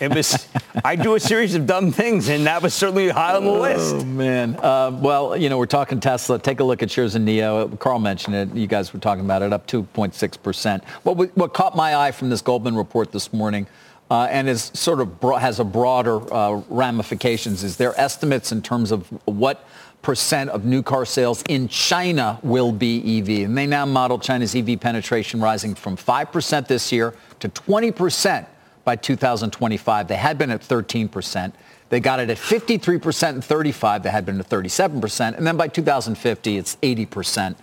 [0.00, 0.46] It was.
[0.84, 3.60] I do a series of dumb things, and that was certainly high on the oh,
[3.60, 3.94] list.
[3.94, 4.56] Oh man.
[4.56, 6.38] Uh, well, you know, we're talking Tesla.
[6.38, 7.78] Take a look at shares in NIO.
[7.78, 8.54] Carl mentioned it.
[8.54, 10.84] You guys were talking about it, up 2.6 percent.
[11.04, 13.66] What what caught my eye from this Goldman report this morning.
[14.10, 18.62] Uh, and is sort of bro- has a broader uh, ramifications is their estimates in
[18.62, 19.68] terms of what
[20.02, 23.46] percent of new car sales in China will be EV.
[23.46, 28.46] And they now model China's EV penetration rising from 5% this year to 20%
[28.84, 30.08] by 2025.
[30.08, 31.52] They had been at 13%.
[31.90, 34.02] They got it at 53% and 35.
[34.02, 35.36] They had been at 37%.
[35.36, 37.56] And then by 2050, it's 80%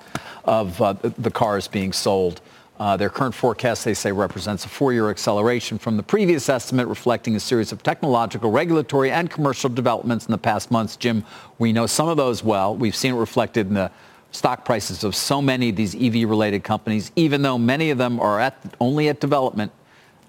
[0.43, 2.41] of uh, the cars being sold
[2.79, 7.35] uh, their current forecast, they say, represents a four-year acceleration from the previous estimate, reflecting
[7.35, 10.97] a series of technological, regulatory, and commercial developments in the past months.
[10.97, 11.23] Jim,
[11.57, 12.75] we know some of those well.
[12.75, 13.91] We've seen it reflected in the
[14.31, 18.41] stock prices of so many of these EV-related companies, even though many of them are
[18.41, 19.71] at, only at development.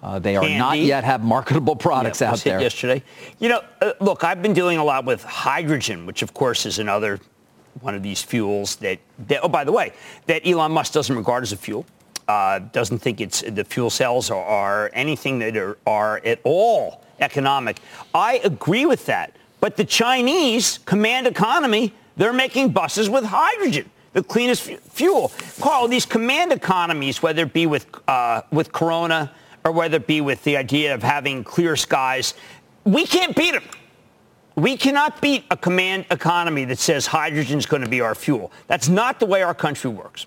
[0.01, 2.61] Uh, they are not yet have marketable products yeah, out there.
[2.61, 3.03] Yesterday,
[3.41, 6.79] you know, uh, look, I've been dealing a lot with hydrogen, which of course is
[6.79, 7.19] another
[7.81, 9.93] one of these fuels that, that oh, by the way,
[10.27, 11.85] that Elon Musk doesn't regard as a fuel
[12.29, 17.03] uh, doesn't think it's the fuel cells are, are anything that are, are at all
[17.21, 17.79] economic.
[18.15, 19.37] I agree with that.
[19.61, 25.33] But the Chinese command economy, they're making buses with hydrogen, the cleanest f- fuel.
[25.61, 29.33] Carl, these command economies, whether it be with, uh, with Corona
[29.65, 32.35] or whether it be with the idea of having clear skies,
[32.85, 33.65] we can't beat them.
[34.55, 38.53] We cannot beat a command economy that says hydrogen is going to be our fuel.
[38.69, 40.27] That's not the way our country works.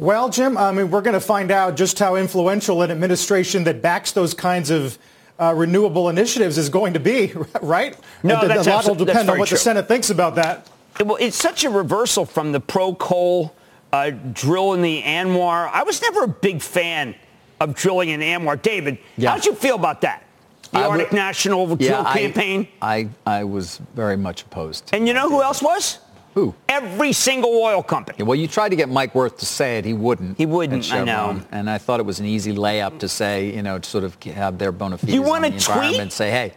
[0.00, 3.82] Well, Jim, I mean, we're going to find out just how influential an administration that
[3.82, 4.98] backs those kinds of
[5.38, 7.98] uh, renewable initiatives is going to be, right?
[8.22, 9.56] No, a, that's a lot will depend on what true.
[9.56, 10.70] the Senate thinks about that.
[11.04, 13.54] Well, it's such a reversal from the pro-coal
[13.92, 15.70] uh, drill in the ANWR.
[15.70, 17.14] I was never a big fan
[17.60, 18.62] of drilling in ANWR.
[18.62, 19.28] David, yeah.
[19.28, 20.24] how did you feel about that?
[20.72, 22.68] The I Arctic National drill yeah, campaign?
[22.80, 24.88] I, I, I was very much opposed.
[24.94, 25.98] And you know who else was?
[26.34, 26.54] Who?
[26.68, 28.16] Every single oil company.
[28.18, 29.84] Yeah, well, you tried to get Mike Wirth to say it.
[29.84, 30.38] He wouldn't.
[30.38, 30.92] He wouldn't.
[30.92, 31.40] I know.
[31.50, 34.22] And I thought it was an easy layup to say, you know, to sort of
[34.22, 35.76] have their bona fides you want on the tweet?
[35.76, 36.12] environment.
[36.12, 36.54] Say, hey.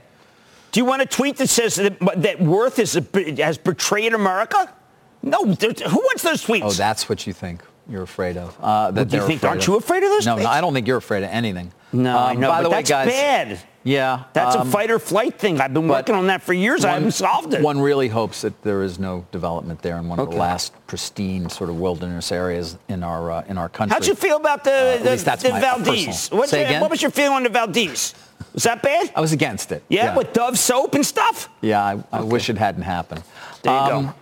[0.71, 3.03] Do you want a tweet that says that, that Wirth is a,
[3.43, 4.73] has betrayed America?
[5.21, 5.43] No.
[5.45, 6.63] Who wants those tweets?
[6.63, 8.57] Oh, that's what you think you're afraid of.
[8.59, 9.43] Uh, that well, do you think?
[9.43, 9.67] Aren't of.
[9.67, 10.25] you afraid of those?
[10.25, 11.71] No, no, I don't think you're afraid of anything.
[11.91, 12.49] No, um, I know.
[12.49, 13.59] By the way, that's guys, bad.
[13.83, 14.23] Yeah.
[14.33, 15.59] That's um, a fight or flight thing.
[15.59, 16.81] I've been working on that for years.
[16.81, 17.61] One, I haven't solved it.
[17.61, 20.27] One really hopes that there is no development there in one okay.
[20.27, 23.93] of the last pristine sort of wilderness areas in our uh, in our country.
[23.93, 26.29] How'd you feel about the, uh, the, the Valdez?
[26.29, 26.81] What, Say again?
[26.81, 28.15] what was your feeling on the Valdez?
[28.53, 29.11] Was that bad?
[29.15, 29.83] I was against it.
[29.89, 30.17] Yeah, yeah.
[30.17, 31.49] with Dove soap and stuff?
[31.61, 32.27] Yeah, I, I okay.
[32.27, 33.23] wish it hadn't happened.
[33.63, 34.13] There you um, go.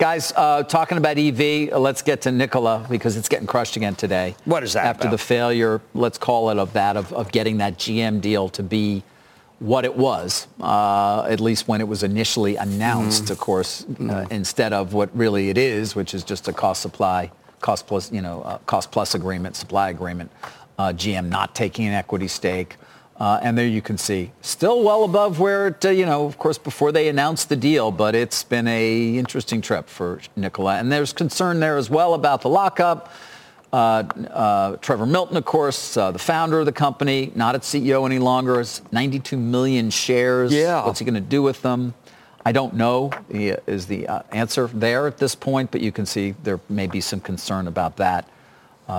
[0.00, 3.94] Guys, uh, talking about EV, uh, let's get to Nikola because it's getting crushed again
[3.94, 4.34] today.
[4.46, 5.10] What is that After about?
[5.10, 9.02] the failure, let's call it, of that, of, of getting that GM deal to be
[9.58, 13.30] what it was, uh, at least when it was initially announced, mm.
[13.32, 14.32] of course, mm.
[14.32, 18.22] instead of what really it is, which is just a cost supply, cost plus, you
[18.22, 20.30] know, uh, cost plus agreement, supply agreement.
[20.78, 22.76] Uh, GM not taking an equity stake.
[23.20, 26.38] Uh, and there you can see, still well above where it, uh, you know, of
[26.38, 30.78] course, before they announced the deal, but it's been a interesting trip for Nikola.
[30.78, 33.12] And there's concern there as well about the lockup.
[33.74, 38.06] Uh, uh, Trevor Milton, of course, uh, the founder of the company, not its CEO
[38.06, 40.50] any longer, has 92 million shares.
[40.50, 40.86] Yeah.
[40.86, 41.92] What's he going to do with them?
[42.46, 46.34] I don't know is the uh, answer there at this point, but you can see
[46.42, 48.26] there may be some concern about that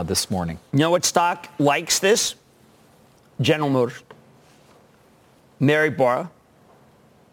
[0.05, 0.59] this morning.
[0.71, 2.35] You know what stock likes this?
[3.41, 4.03] General Motors.
[5.61, 6.29] Mary Barra,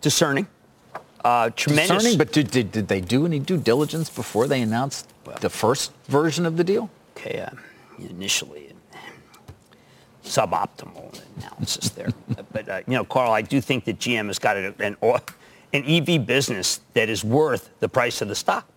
[0.00, 0.46] discerning,
[1.24, 1.96] uh, tremendous.
[1.96, 5.50] Discerning, but did, did, did, they do any due diligence before they announced well, the
[5.50, 6.90] first version of the deal?
[7.16, 7.50] Okay, uh,
[7.98, 8.68] initially
[10.28, 12.10] suboptimal analysis there.
[12.52, 15.36] but, uh, you know, Carl, I do think that GM has got an, an
[15.72, 18.68] EV business that is worth the price of the stock.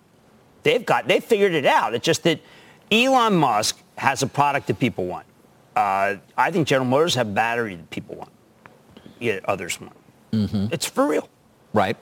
[0.64, 1.94] They've got, they figured it out.
[1.94, 2.40] It's just that
[2.92, 5.26] Elon Musk has a product that people want.
[5.76, 8.32] Uh, I think General Motors have battery that people want.
[9.22, 9.94] Yet others want.
[10.34, 10.68] Mm-hmm.
[10.72, 11.30] It's for real.
[11.74, 11.96] Right.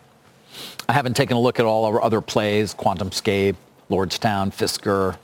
[0.88, 3.56] I haven't taken a look at all our other plays, QuantumScape,
[3.92, 5.18] Lordstown, Fisker,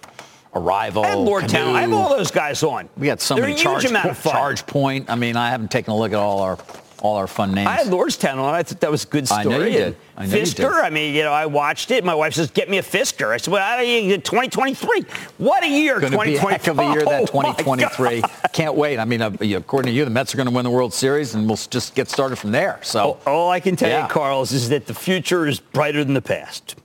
[0.54, 1.74] Arrival, and Lordstown.
[1.74, 2.90] I have all those guys on.
[2.98, 4.34] We got so They're many a huge charge, amount of fun.
[4.34, 5.10] charge point.
[5.10, 6.58] I mean, I haven't taken a look at all our
[7.06, 7.68] all our fun names.
[7.68, 8.54] I had Lordstown on.
[8.56, 9.42] I thought that was a good story.
[9.42, 9.98] I know you did.
[10.18, 10.66] I know you Fisker, did.
[10.86, 12.04] I mean, you know, I watched it.
[12.04, 15.06] My wife says, "Get me a Fisker." I said, "Well, I don't 2023.
[15.38, 16.00] What a year!
[16.00, 18.24] Going to be a heck of a year that Oh, my 2023.
[18.54, 18.98] Can't wait.
[18.98, 21.36] I mean, uh, according to you, the Mets are going to win the World Series,
[21.36, 22.80] and we'll just get started from there.
[22.82, 24.04] So All I can tell Yeah.
[24.04, 26.76] you, Carlos, is that the future is brighter than the past.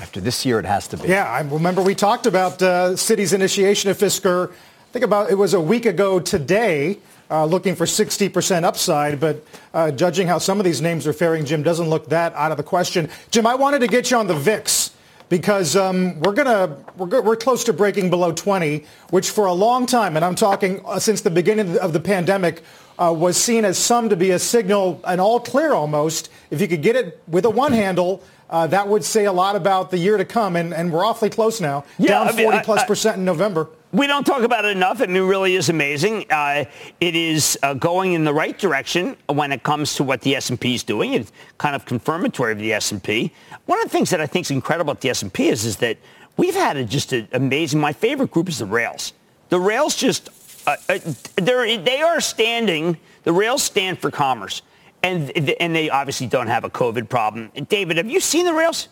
[0.00, 1.06] after this year, it has to be.
[1.08, 4.50] Yeah, I remember we talked about uh, Citi's initiation of Fisker.
[4.50, 6.98] I think about it was a week ago today,
[7.32, 9.18] uh, looking for 60% upside.
[9.18, 12.50] But uh, judging how some of these names are faring, Jim doesn't look that out
[12.50, 13.08] of the question.
[13.30, 14.90] Jim, I wanted to get you on the VIX
[15.30, 19.52] because um, we're gonna we're, go- we're close to breaking below 20, which for a
[19.52, 22.62] long time, and I'm talking uh, since the beginning of the pandemic,
[22.98, 26.28] uh, was seen as some to be a signal, an all clear almost.
[26.50, 28.22] If you could get it with a one handle.
[28.50, 31.30] Uh, that would say a lot about the year to come, and, and we're awfully
[31.30, 31.86] close now.
[31.96, 33.66] Yeah, Down I mean, 40 I- plus I- percent in November.
[33.92, 36.24] We don't talk about it enough, and it really is amazing.
[36.30, 36.64] Uh,
[37.00, 40.74] it is uh, going in the right direction when it comes to what the S&P
[40.74, 41.12] is doing.
[41.12, 43.32] It's kind of confirmatory of the S&P.
[43.66, 45.98] One of the things that I think is incredible about the S&P is, is that
[46.38, 47.80] we've had a, just an amazing.
[47.80, 49.12] My favorite group is the rails.
[49.50, 50.30] The rails just
[50.66, 50.98] uh, uh,
[51.36, 52.96] they're, they are standing.
[53.24, 54.62] The rails stand for commerce,
[55.02, 57.50] and and they obviously don't have a COVID problem.
[57.68, 58.88] David, have you seen the rails?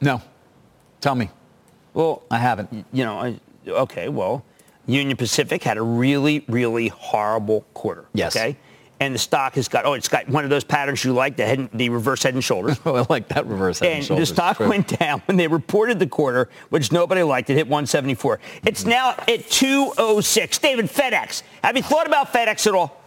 [0.00, 0.20] No.
[1.00, 1.30] Tell me.
[1.94, 2.84] Well, I haven't.
[2.92, 4.44] you know, I, okay, well,
[4.86, 8.06] Union Pacific had a really, really horrible quarter.
[8.14, 8.34] Yes.
[8.36, 8.56] Okay.
[9.00, 11.46] And the stock has got, oh, it's got one of those patterns you like, the,
[11.46, 12.80] head, and- the reverse head and shoulders.
[12.86, 14.28] Oh, I like that reverse head and, And shoulders.
[14.30, 14.68] And the stock True.
[14.68, 17.48] went down when they reported the quarter, which nobody liked.
[17.48, 18.40] It hit 174.
[18.66, 18.90] It's Mm-hmm.
[18.90, 20.58] now at 206.
[20.58, 21.42] David, FedEx.
[21.62, 23.00] Have you thought about FedEx at all?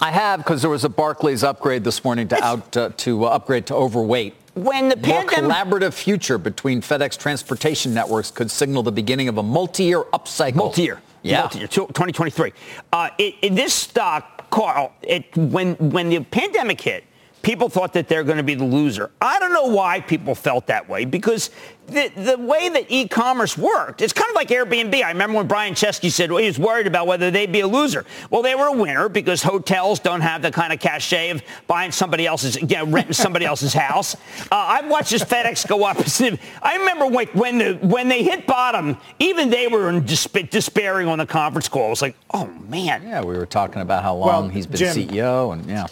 [0.00, 3.28] I have because there was a Barclays upgrade this morning to out uh, to uh,
[3.28, 4.34] upgrade to overweight.
[4.54, 9.38] When the More pandemic, collaborative future between FedEx transportation networks could signal the beginning of
[9.38, 10.54] a multi-year upcycle.
[10.54, 11.40] multi-year, Yeah.
[11.40, 12.52] multi-year, 2023.
[12.92, 17.02] Uh, it, it- this stock, Carl, it, when when the pandemic hit,
[17.44, 19.10] people thought that they're going to be the loser.
[19.20, 21.50] I don't know why people felt that way because
[21.86, 25.02] the the way that e-commerce worked, it's kind of like Airbnb.
[25.04, 27.66] I remember when Brian Chesky said well, he was worried about whether they'd be a
[27.68, 28.06] loser.
[28.30, 31.92] Well, they were a winner because hotels don't have the kind of cachet of buying
[31.92, 34.14] somebody else's, you know, renting somebody else's house.
[34.50, 35.98] Uh, I've watched this FedEx go up.
[36.62, 41.06] I remember when, when the when they hit bottom, even they were in desp- despairing
[41.06, 41.86] on the conference call.
[41.86, 43.02] It was like, oh man.
[43.02, 45.86] Yeah, we were talking about how long Well, he's been Jim- CEO, and yeah.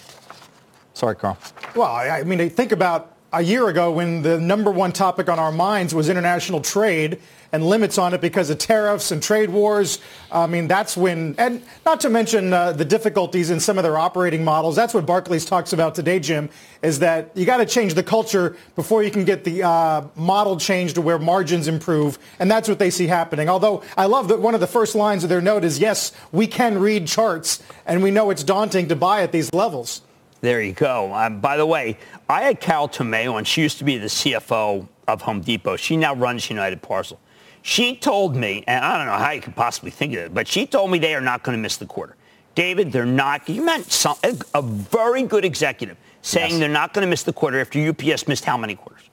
[0.95, 1.39] Sorry, Carl.
[1.75, 5.53] Well, I, mean, think about a year ago when the number one topic on our
[5.53, 7.19] minds was international trade
[7.51, 9.99] and limits on it because of tariffs and trade wars.
[10.31, 13.99] I mean, that's when, and not to mention uh, the difficulties in some of their
[13.99, 14.77] operating models.
[14.77, 16.51] That's what Barclays talks about today, Jim,
[16.83, 20.59] is that you got to change the culture before you can get the uh, model
[20.59, 22.19] changed to where margins improve.
[22.39, 23.49] And that's what they see happening.
[23.49, 26.47] Although I love that one of the first lines of their note is, yes, we
[26.47, 30.03] can read charts and we know it's daunting to buy at these levels.
[30.43, 31.15] There you go.
[31.15, 31.97] Um, by the way,
[32.29, 35.77] I had Carol Tomé, and she used to be the CFO of Home Depot.
[35.77, 37.21] She now runs United Parcel.
[37.63, 40.49] She told me, and I don't know how you could possibly think of it, but
[40.49, 42.17] she told me they are not going to miss the quarter.
[42.57, 43.49] David, they're not.
[43.49, 46.59] You meant some, a, a very good executive saying Yes.
[46.59, 49.09] they're not going to miss the quarter after UPS missed how many quarters?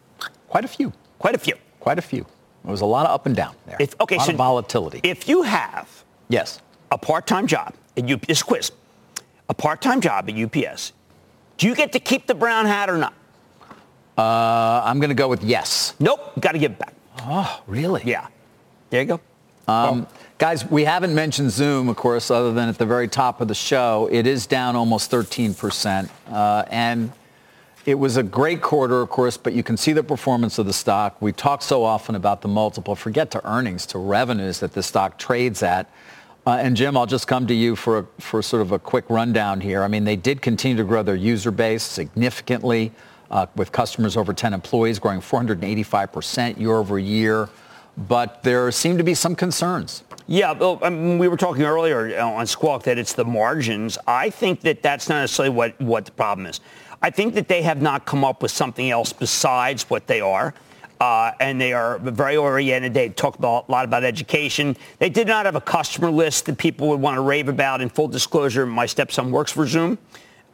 [0.47, 0.91] Quite a few.
[1.19, 1.55] Quite a few.
[1.79, 2.25] Quite a few.
[2.63, 3.77] There was a lot of up and down there.
[3.79, 4.99] If, okay, a lot so of volatility.
[5.03, 6.59] If you have yes.
[6.91, 8.71] a part-time job at UPS, quiz,
[9.47, 10.93] a part-time job at UPS,
[11.59, 13.13] do you get to keep the brown hat or not?
[14.17, 15.93] Uh, I'm going to go with yes.
[15.99, 16.93] Nope, got to give it back.
[17.21, 18.01] Oh, really?
[18.05, 18.27] Yeah.
[18.89, 19.21] There you go.
[19.67, 23.47] Um, guys, we haven't mentioned Zoom, of course, other than at the very top of
[23.47, 24.09] the show.
[24.11, 26.09] It is down almost 13%.
[26.27, 27.11] Uh, and
[27.85, 30.73] it was a great quarter, of course, but you can see the performance of the
[30.73, 31.21] stock.
[31.21, 32.95] We talk so often about the multiple.
[32.95, 35.89] Forget to earnings, to revenues that the stock trades at.
[36.47, 39.61] Uh, and Jim, I'll just come to you for, for sort of a quick rundown
[39.61, 39.83] here.
[39.83, 42.91] I mean, they did continue to grow their user base significantly
[43.29, 47.49] uh, with customers over 10 employees growing 485% year over year.
[47.97, 50.03] But there seem to be some concerns.
[50.25, 53.97] Yeah, well, I mean, we were talking earlier uh, on Squawk that it's the margins.
[54.07, 56.61] I think that that's not necessarily what, what the problem is.
[57.01, 60.53] I think that they have not come up with something else besides what they are.
[60.99, 62.93] Uh, and they are very oriented.
[62.93, 64.75] They talk about, a lot about education.
[64.97, 67.79] They did not have a customer list that people would want to rave about.
[67.79, 69.97] In full disclosure, my stepson works for Zoom,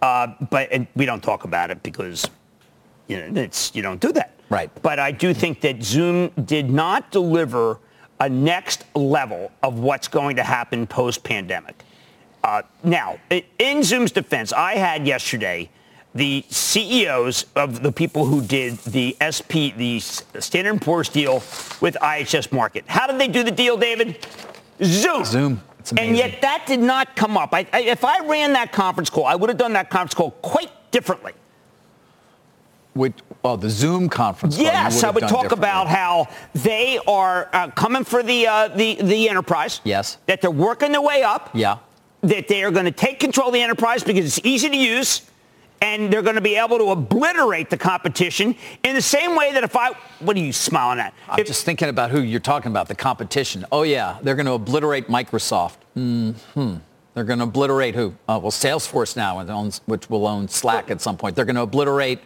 [0.04, 2.30] uh, but and we don't talk about it because
[3.08, 4.40] you know it's you don't do that.
[4.50, 4.70] Right.
[4.84, 7.80] But I do think that Zoom did not deliver
[8.20, 11.84] a next level of what's going to happen post-pandemic.
[12.44, 13.18] Uh, now,
[13.58, 15.70] in Zoom's defense, I had yesterday
[16.16, 21.36] the CEOs of the people who did the SP, the Standard & Poor's deal
[21.82, 22.88] with IHS Markit.
[22.88, 24.26] How did they do the deal, David?
[24.82, 25.26] Zoom.
[25.26, 25.62] Zoom.
[25.98, 27.54] And yet that did not come up.
[27.54, 30.32] I, I, if I ran that conference call, I would have done that conference call
[30.32, 31.34] quite differently.
[32.94, 33.14] Which,
[33.44, 34.58] well, the Zoom conference.
[34.58, 39.28] Yes, I would talk about how they are uh, coming for the, uh, the the
[39.28, 39.82] enterprise.
[39.84, 40.18] Yes.
[40.28, 41.50] That they're working their way up.
[41.54, 41.80] Yeah.
[42.22, 45.30] That they are going to take control of the enterprise because it's easy to use
[45.82, 49.64] and they're going to be able to obliterate the competition in the same way that
[49.64, 51.14] if I, what are you smiling at?
[51.30, 53.66] I'm if, just thinking about who you're talking about, the competition.
[53.72, 55.76] Oh yeah, they're going to obliterate Microsoft.
[55.94, 56.32] Hmm.
[57.14, 58.10] They're going to obliterate who?
[58.28, 59.42] Uh, well, Salesforce now,
[59.86, 61.36] which will own Slack at some point.
[61.36, 62.20] They're going to obliterate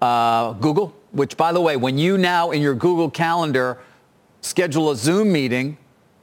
[0.00, 3.78] uh, Google, which, by the way, when you now in your Google Calendar
[4.40, 5.76] schedule a Zoom meeting,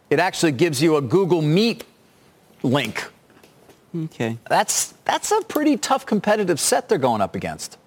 [0.10, 1.84] it actually gives you a Google Meet
[2.64, 3.08] link
[4.06, 4.38] Okay.
[4.50, 7.78] That's that's a pretty tough competitive set they're going up against.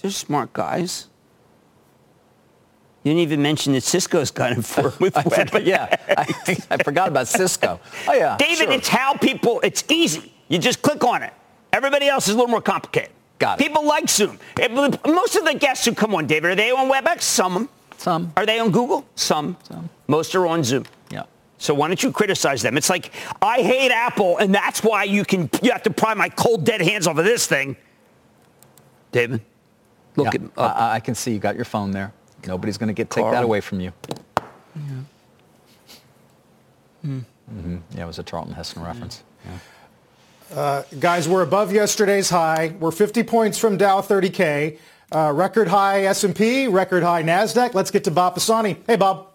[0.00, 1.08] They're smart guys.
[3.02, 5.50] You didn't even mention that Cisco's got it for with web.
[5.62, 6.34] yeah, I,
[6.70, 7.78] I, forgot about Cisco.
[8.08, 8.72] Oh yeah, David, sure.
[8.72, 9.60] it's how people.
[9.62, 10.32] It's easy.
[10.48, 11.32] You just click on it.
[11.72, 13.12] Everybody else is a little more complicated.
[13.38, 13.64] Got it.
[13.64, 14.38] People like Zoom.
[15.06, 17.22] Most of the guests who come on, David, are they on WebEx?
[17.22, 17.68] Some.
[17.98, 18.32] Some.
[18.36, 19.06] Are they on Google?
[19.14, 19.56] Some.
[19.64, 19.88] Some.
[20.06, 20.84] Most are on Zoom.
[21.56, 21.62] Yeah.
[21.62, 22.76] So why don't you criticize them?
[22.76, 26.28] It's like I hate Apple, and that's why you can you have to pry my
[26.28, 27.76] cold dead hands off of this thing.
[29.12, 29.40] David,
[30.16, 32.12] look yeah, at uh, I, I, can see you got your phone there.
[32.46, 33.92] Nobody's going to get take that away from you.
[34.76, 34.82] Yeah.
[37.04, 37.24] Mm.
[37.52, 37.76] Mm-hmm.
[37.96, 39.22] Yeah, it was a Charlton Heston reference.
[39.44, 39.58] Yeah.
[40.58, 42.74] Uh, guys, we're above yesterday's high.
[42.78, 44.78] We're 50 points from Dow 30K.
[45.12, 47.74] Uh, record high S&P, record high NASDAQ.
[47.74, 48.76] Let's get to Bob Pisani.
[48.86, 49.28] Hey, Bob.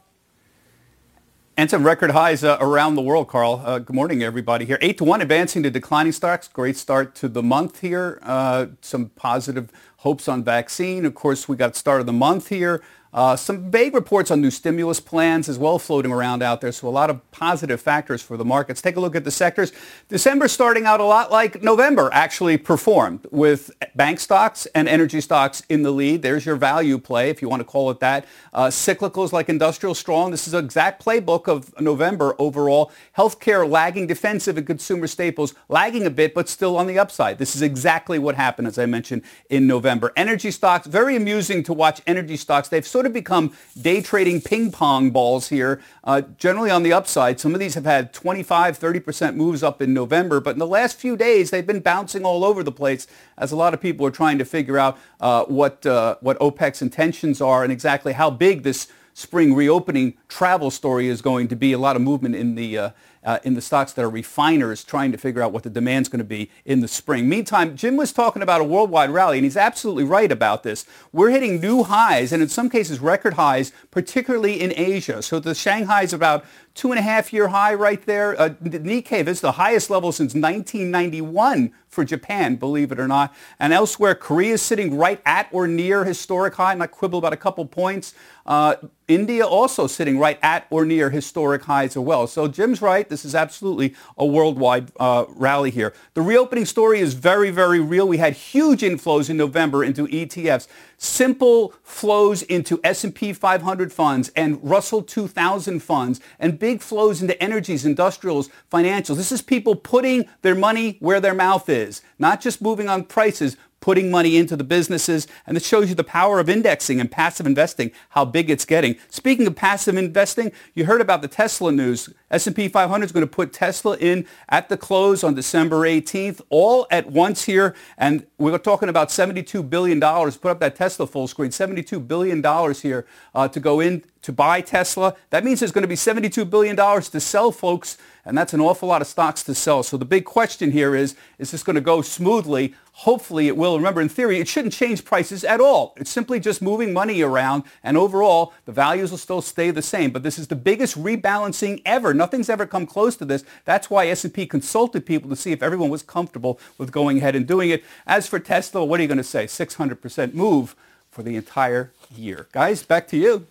[1.58, 3.62] And some record highs uh, around the world, Carl.
[3.66, 4.78] Uh, good morning, everybody here.
[4.80, 6.48] 8 to 1 advancing to declining stocks.
[6.48, 8.20] Great start to the month here.
[8.24, 11.06] Uh, some positive hopes on vaccine.
[11.06, 12.82] Of course, we got start of the month here.
[13.14, 16.72] Uh, some vague reports on new stimulus plans as well floating around out there.
[16.72, 18.82] So a lot of positive factors for the markets.
[18.82, 19.74] Take a look at the sectors.
[20.08, 25.62] December starting out a lot like November actually performed with bank stocks and energy stocks
[25.68, 26.22] in the lead.
[26.22, 28.26] There's your value play, if you want to call it that.
[28.54, 30.32] Uh, cyclicals like industrial strong.
[30.32, 32.92] This is an exact playbook of November overall.
[33.18, 37.40] Healthcare lagging, defensive and consumer staples lagging a bit, but still on the upside.
[37.40, 40.14] This is exactly what happened, as I mentioned, in November.
[40.16, 42.70] Energy stocks, very amusing to watch energy stocks.
[42.70, 46.94] They've sort sort of become day trading ping pong balls here, uh, generally on the
[46.94, 47.40] upside.
[47.40, 50.98] Some of these have had 25, 30% moves up in November, but in the last
[50.98, 53.08] few days, they've been bouncing all over the place
[53.40, 56.84] as a lot of people are trying to figure out uh, what, uh, what OPEC's
[56.84, 61.74] intentions are and exactly how big this spring reopening travel story is going to be.
[61.74, 62.94] A lot of movement in the
[63.24, 66.20] uh, in the stocks that are refiners trying to figure out what the demand's going
[66.20, 67.30] to be in the spring.
[67.30, 70.86] Meantime, Jim was talking about a worldwide rally, and he's absolutely right about this.
[71.12, 75.22] We're hitting new highs, and in some cases record highs, particularly in Asia.
[75.22, 78.40] So the Shanghai is about two and a half year high right there.
[78.40, 83.36] Uh, the Nikkei is the highest level since 1991 for Japan, believe it or not.
[83.60, 87.38] And elsewhere, Korea is sitting right at or near historic high, might quibble about a
[87.38, 88.14] couple points.
[88.46, 88.76] Uh,
[89.12, 92.28] India also sitting right at or near historic highs as well.
[92.28, 93.08] So Jim's right.
[93.08, 95.94] This is absolutely a worldwide uh, rally here.
[96.14, 98.08] The reopening story is very, very real.
[98.08, 100.68] We had huge inflows in November into ETFs
[101.02, 107.86] simple flows into S&P 500 funds and Russell 2000 funds and big flows into energies,
[107.86, 109.18] industrials, financials.
[109.18, 113.58] This is people putting their money where their mouth is, not just moving on prices,
[113.82, 115.28] putting money into the businesses.
[115.46, 118.96] And this shows you the power of indexing and passive investing, how big it's getting.
[119.10, 122.10] Speaking of passive investing, you heard about the Tesla news.
[122.30, 126.88] S&P 500 is going to put Tesla in at the close on December 18th, all
[126.90, 127.76] at once here.
[127.98, 130.00] And we're talking about $72 billion.
[130.00, 131.50] Put up that Tesla full screen.
[131.50, 133.06] $72 billion here
[133.36, 135.16] uh, to go in to buy Tesla.
[135.32, 138.88] That means there's going to be $72 billion to sell, folks, and that's an awful
[138.88, 139.84] lot of stocks to sell.
[139.84, 142.76] So the big question here is, is this going to go smoothly?
[143.02, 143.78] Hopefully it will.
[143.78, 145.96] Remember, in theory, it shouldn't change prices at all.
[145.98, 150.12] It's simply just moving money around, and overall, the values will still stay the same.
[150.12, 152.14] But this is the biggest rebalancing ever.
[152.14, 153.44] Nothing's ever come close to this.
[153.66, 157.48] That's why S&P consulted people to see if everyone was comfortable with going ahead and
[157.48, 157.84] doing it.
[158.06, 159.46] As for Tesla, what are you going to say?
[159.46, 160.76] 600% move
[161.10, 162.46] for the entire year.
[162.52, 163.48] Guys, back to you.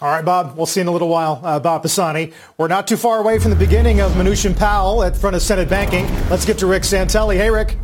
[0.00, 0.56] All right, Bob.
[0.56, 1.42] We'll see in a little while.
[1.44, 2.32] Uh, Bob Pisani.
[2.56, 5.68] We're not too far away from the beginning of Mnuchin Powell at front of Senate
[5.68, 6.06] Banking.
[6.30, 7.36] Let's get to Rick Santelli.
[7.36, 7.76] Hey, Rick.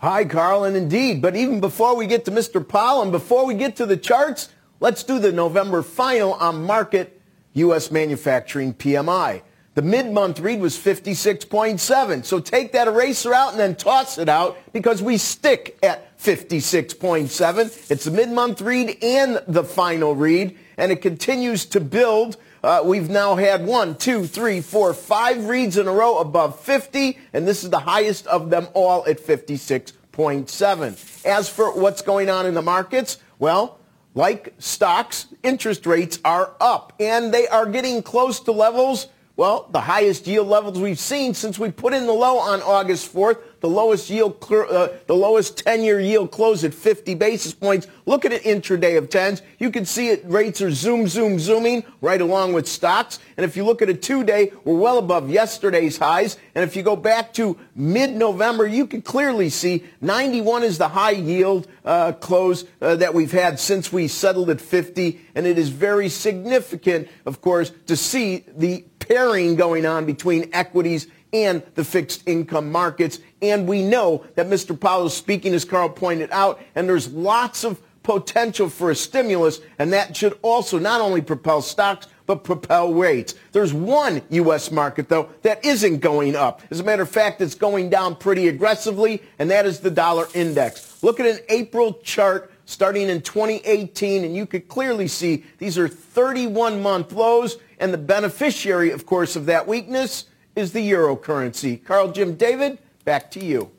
[0.00, 1.20] Hi, Carl, and indeed.
[1.20, 2.66] But even before we get to Mr.
[2.66, 4.48] Powell and before we get to the charts,
[4.78, 7.20] let's do the November final on market
[7.54, 7.90] U.S.
[7.90, 9.42] manufacturing PMI.
[9.74, 12.24] The mid-month read was 56.7.
[12.24, 17.90] So take that eraser out and then toss it out because we stick at 56.7.
[17.90, 22.36] It's the mid-month read and the final read, and it continues to build.
[22.62, 27.18] Uh, we've now had one, two, three, four, five reads in a row above 50,
[27.32, 31.26] and this is the highest of them all at 56.7.
[31.26, 33.78] As for what's going on in the markets, well,
[34.14, 39.06] like stocks, interest rates are up, and they are getting close to levels
[39.38, 43.14] well, the highest yield levels we've seen since we put in the low on August
[43.14, 43.38] 4th.
[43.60, 47.88] The lowest yield, uh, the lowest 10-year yield closed at 50 basis points.
[48.06, 49.42] Look at it intraday of 10s.
[49.58, 50.22] You can see it.
[50.24, 53.18] Rates are zoom, zoom, zooming right along with stocks.
[53.36, 56.38] And if you look at a two-day, we're well above yesterday's highs.
[56.54, 61.10] And if you go back to mid-November, you can clearly see 91 is the high
[61.10, 65.20] yield uh, close uh, that we've had since we settled at 50.
[65.34, 71.08] And it is very significant, of course, to see the pairing going on between equities
[71.32, 73.20] and the fixed income markets.
[73.42, 74.78] And we know that Mr.
[74.78, 79.60] Powell is speaking, as Carl pointed out, and there's lots of potential for a stimulus,
[79.78, 83.34] and that should also not only propel stocks, but propel rates.
[83.52, 84.70] There's one U.S.
[84.70, 86.62] market, though, that isn't going up.
[86.70, 90.26] As a matter of fact, it's going down pretty aggressively, and that is the dollar
[90.34, 91.02] index.
[91.02, 95.88] Look at an April chart starting in 2018, and you could clearly see these are
[95.88, 100.24] 31-month lows, and the beneficiary, of course, of that weakness
[100.58, 101.76] is the euro currency.
[101.76, 103.70] Carl, Jim, David, back to you.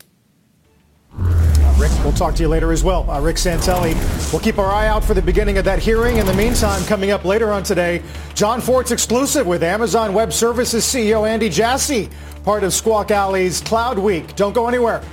[1.13, 3.09] Uh, Rick, we'll talk to you later as well.
[3.09, 3.93] Uh, Rick Santelli.
[4.31, 6.17] We'll keep our eye out for the beginning of that hearing.
[6.17, 8.01] In the meantime, coming up later on today,
[8.33, 12.09] John Fortt's exclusive with Amazon Web Services CEO Andy Jassy,
[12.43, 14.35] part of Squawk Alley's Cloud Week.
[14.35, 15.03] Don't go anywhere.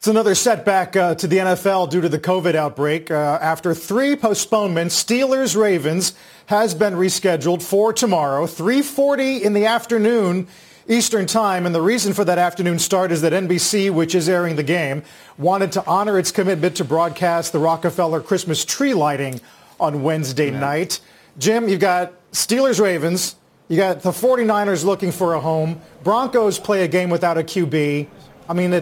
[0.00, 3.10] It's another setback uh, to the NFL due to the COVID outbreak.
[3.10, 6.14] Uh, after three postponements, Steelers-Ravens
[6.46, 10.48] has been rescheduled for tomorrow, 3.40 in the afternoon
[10.88, 11.66] Eastern Time.
[11.66, 15.02] And the reason for that afternoon start is that NBC, which is airing the game,
[15.36, 19.38] wanted to honor its commitment to broadcast the Rockefeller Christmas tree lighting
[19.78, 20.60] on Wednesday yeah.
[20.60, 21.00] night.
[21.38, 23.36] Jim, you've got Steelers-Ravens.
[23.68, 25.82] You got the 49ers looking for a home.
[26.02, 28.08] Broncos play a game without a QB.
[28.50, 28.80] I mean, the,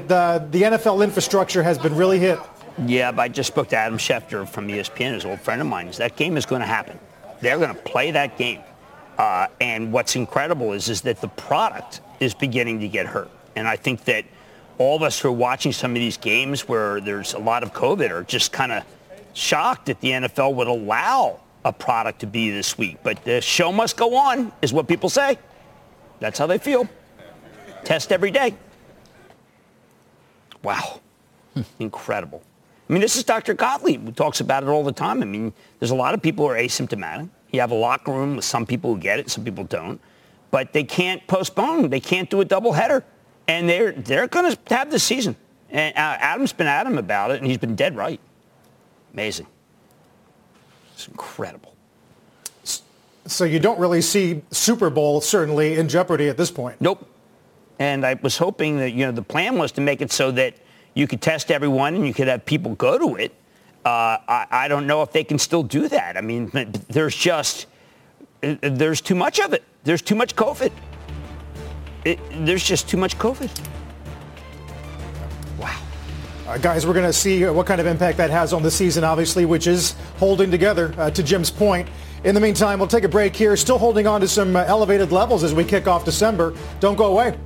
[0.50, 2.38] the NFL infrastructure has been really hit.
[2.86, 5.90] Yeah, but I just spoke to Adam Schefter from ESPN, his old friend of mine.
[5.98, 6.98] That game is going to happen.
[7.42, 8.62] They're going to play that game.
[9.18, 13.30] Uh, and what's incredible is, is that the product is beginning to get hurt.
[13.56, 14.24] And I think that
[14.78, 17.74] all of us who are watching some of these games where there's a lot of
[17.74, 18.84] COVID are just kind of
[19.34, 22.96] shocked that the NFL would allow a product to be this week.
[23.02, 25.36] But the show must go on, is what people say.
[26.20, 26.88] That's how they feel.
[27.84, 28.54] Test every day.
[30.62, 31.00] Wow.
[31.78, 32.42] Incredible.
[32.88, 33.54] I mean, this is Dr.
[33.54, 35.22] Gottlieb who talks about it all the time.
[35.22, 37.28] I mean, there's a lot of people who are asymptomatic.
[37.52, 40.00] You have a locker room with some people who get it, some people don't.
[40.50, 41.90] But they can't postpone.
[41.90, 43.04] They can't do a doubleheader.
[43.46, 45.36] And they're, they're going to have the season.
[45.70, 48.20] And uh, Adam's been him about it, and he's been dead right.
[49.12, 49.46] Amazing.
[50.94, 51.74] It's incredible.
[53.26, 56.80] So you don't really see Super Bowl certainly in jeopardy at this point.
[56.80, 57.06] Nope.
[57.78, 60.54] And I was hoping that, you know, the plan was to make it so that
[60.94, 63.32] you could test everyone and you could have people go to it.
[63.84, 66.16] Uh, I, I, don't know if they can still do that.
[66.16, 66.50] I mean,
[66.88, 67.66] there's just,
[68.40, 69.62] there's too much of it.
[69.84, 70.72] There's too much COVID.
[72.04, 73.48] It, there's just too much COVID.
[75.58, 75.80] Wow.
[76.46, 79.04] Uh, guys, we're going to see what kind of impact that has on the season,
[79.04, 81.88] obviously, which is holding together, uh, to Jim's point.
[82.24, 83.56] In the meantime, we'll take a break here.
[83.56, 86.54] Still holding on to some uh, elevated levels as we kick off December.
[86.80, 87.38] Don't go away.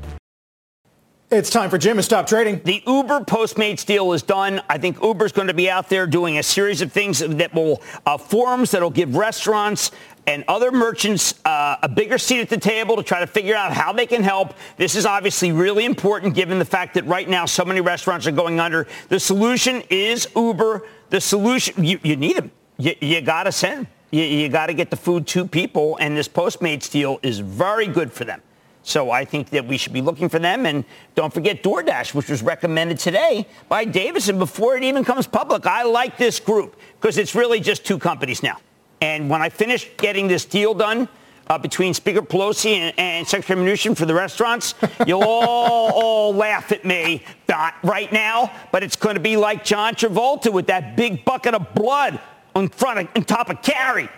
[1.33, 2.61] It's time for Jim to stop trading.
[2.63, 4.61] The Uber Postmates deal is done.
[4.69, 7.81] I think Uber's going to be out there doing a series of things that will,
[8.05, 9.93] uh, forums that will give restaurants
[10.27, 13.73] and other merchants uh, a bigger seat at the table to try to figure out
[13.73, 14.53] how they can help.
[14.77, 18.31] This is obviously really important given the fact that right now so many restaurants are
[18.31, 18.87] going under.
[19.09, 20.87] The solution is Uber.
[21.09, 22.51] The solution, you, you need them.
[22.77, 23.93] You, you got to send them.
[24.11, 27.87] You, you got to get the food to people, and this Postmates deal is very
[27.87, 28.43] good for them.
[28.85, 30.67] So I think that we should be looking for them.
[30.67, 35.67] And don't forget DoorDash, which was recommended today by Davidson before it even comes public.
[35.67, 38.59] I like this group because it's really just two companies now.
[39.01, 41.09] And when I finish getting this deal done
[41.49, 44.75] uh, between Speaker Pelosi and, and Secretary Mnuchin for the restaurants,
[45.07, 47.25] you'll all, all laugh at me.
[47.49, 51.55] Not right now, but it's going to be like John Travolta with that big bucket
[51.55, 52.21] of blood
[52.55, 54.09] on front of, on top of Carrie.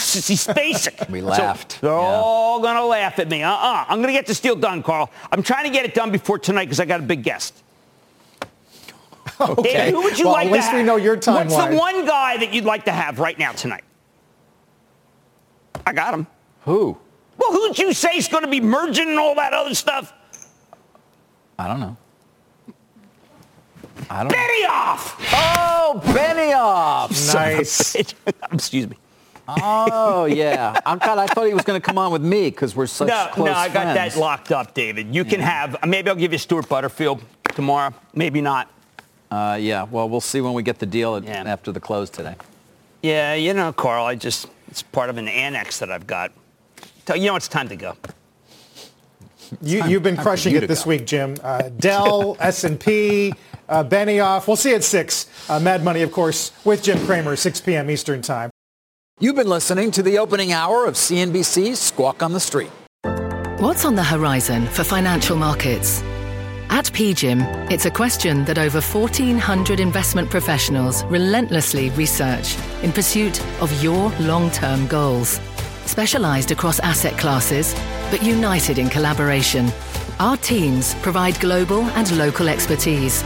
[0.00, 0.98] He's basic.
[1.08, 1.72] we laughed.
[1.72, 2.20] So they're yeah.
[2.22, 3.42] all going to laugh at me.
[3.42, 3.84] Uh-uh.
[3.88, 5.10] I'm going to get this deal done, Carl.
[5.30, 7.54] I'm trying to get it done before tonight because I got a big guest.
[9.40, 9.72] Okay.
[9.72, 11.50] David, who would you Well, like at to least we know your timeline.
[11.50, 13.84] What's the one guy that you'd like to have right now tonight?
[15.86, 16.26] I got him.
[16.66, 16.98] Who?
[17.38, 20.12] Well, who'd you say is going to be merging and all that other stuff?
[21.58, 21.96] I don't know.
[24.10, 24.32] I don't.
[24.32, 25.14] Benioff!
[25.32, 27.12] Oh, Benioff.
[27.14, 27.94] Son of a Nice.
[28.52, 28.96] Excuse me.
[29.62, 30.78] Oh yeah.
[30.86, 33.08] Oh God, I thought he was going to come on with me because we're such
[33.08, 34.14] No, close no, I got friends.
[34.14, 35.14] that locked up, David.
[35.14, 37.94] You can have, maybe I'll give you Stuart Butterfield tomorrow.
[38.14, 38.70] Maybe not.
[39.30, 39.84] Uh, yeah.
[39.84, 41.44] Well, we'll see when we get the deal at- Yeah.
[41.46, 42.34] after the close today.
[43.02, 46.32] Yeah, you know, Carl, I just, it's part of an annex that I've got.
[47.06, 47.96] Tell- You know, it's time to go.
[49.62, 50.90] You, you've been crushing you it this go.
[50.90, 51.36] week, Jim.
[51.42, 53.32] Uh, Dell, S&P,
[53.68, 54.46] uh, Benioff.
[54.46, 55.26] We'll see you at 6.
[55.48, 57.90] Uh, Mad Money, of course, with Jim Cramer, 6 p.m.
[57.90, 58.50] Eastern Time.
[59.22, 62.70] You've been listening to the opening hour of CNBC's Squawk on the Street.
[63.58, 66.00] What's on the horizon for financial markets?
[66.70, 73.70] At PGIM, it's a question that over 1,400 investment professionals relentlessly research in pursuit of
[73.82, 75.38] your long-term goals.
[75.84, 77.74] Specialized across asset classes,
[78.10, 79.70] but united in collaboration,
[80.18, 83.22] our teams provide global and local expertise.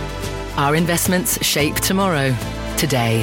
[0.57, 2.35] Our investments shape tomorrow,
[2.77, 3.23] today.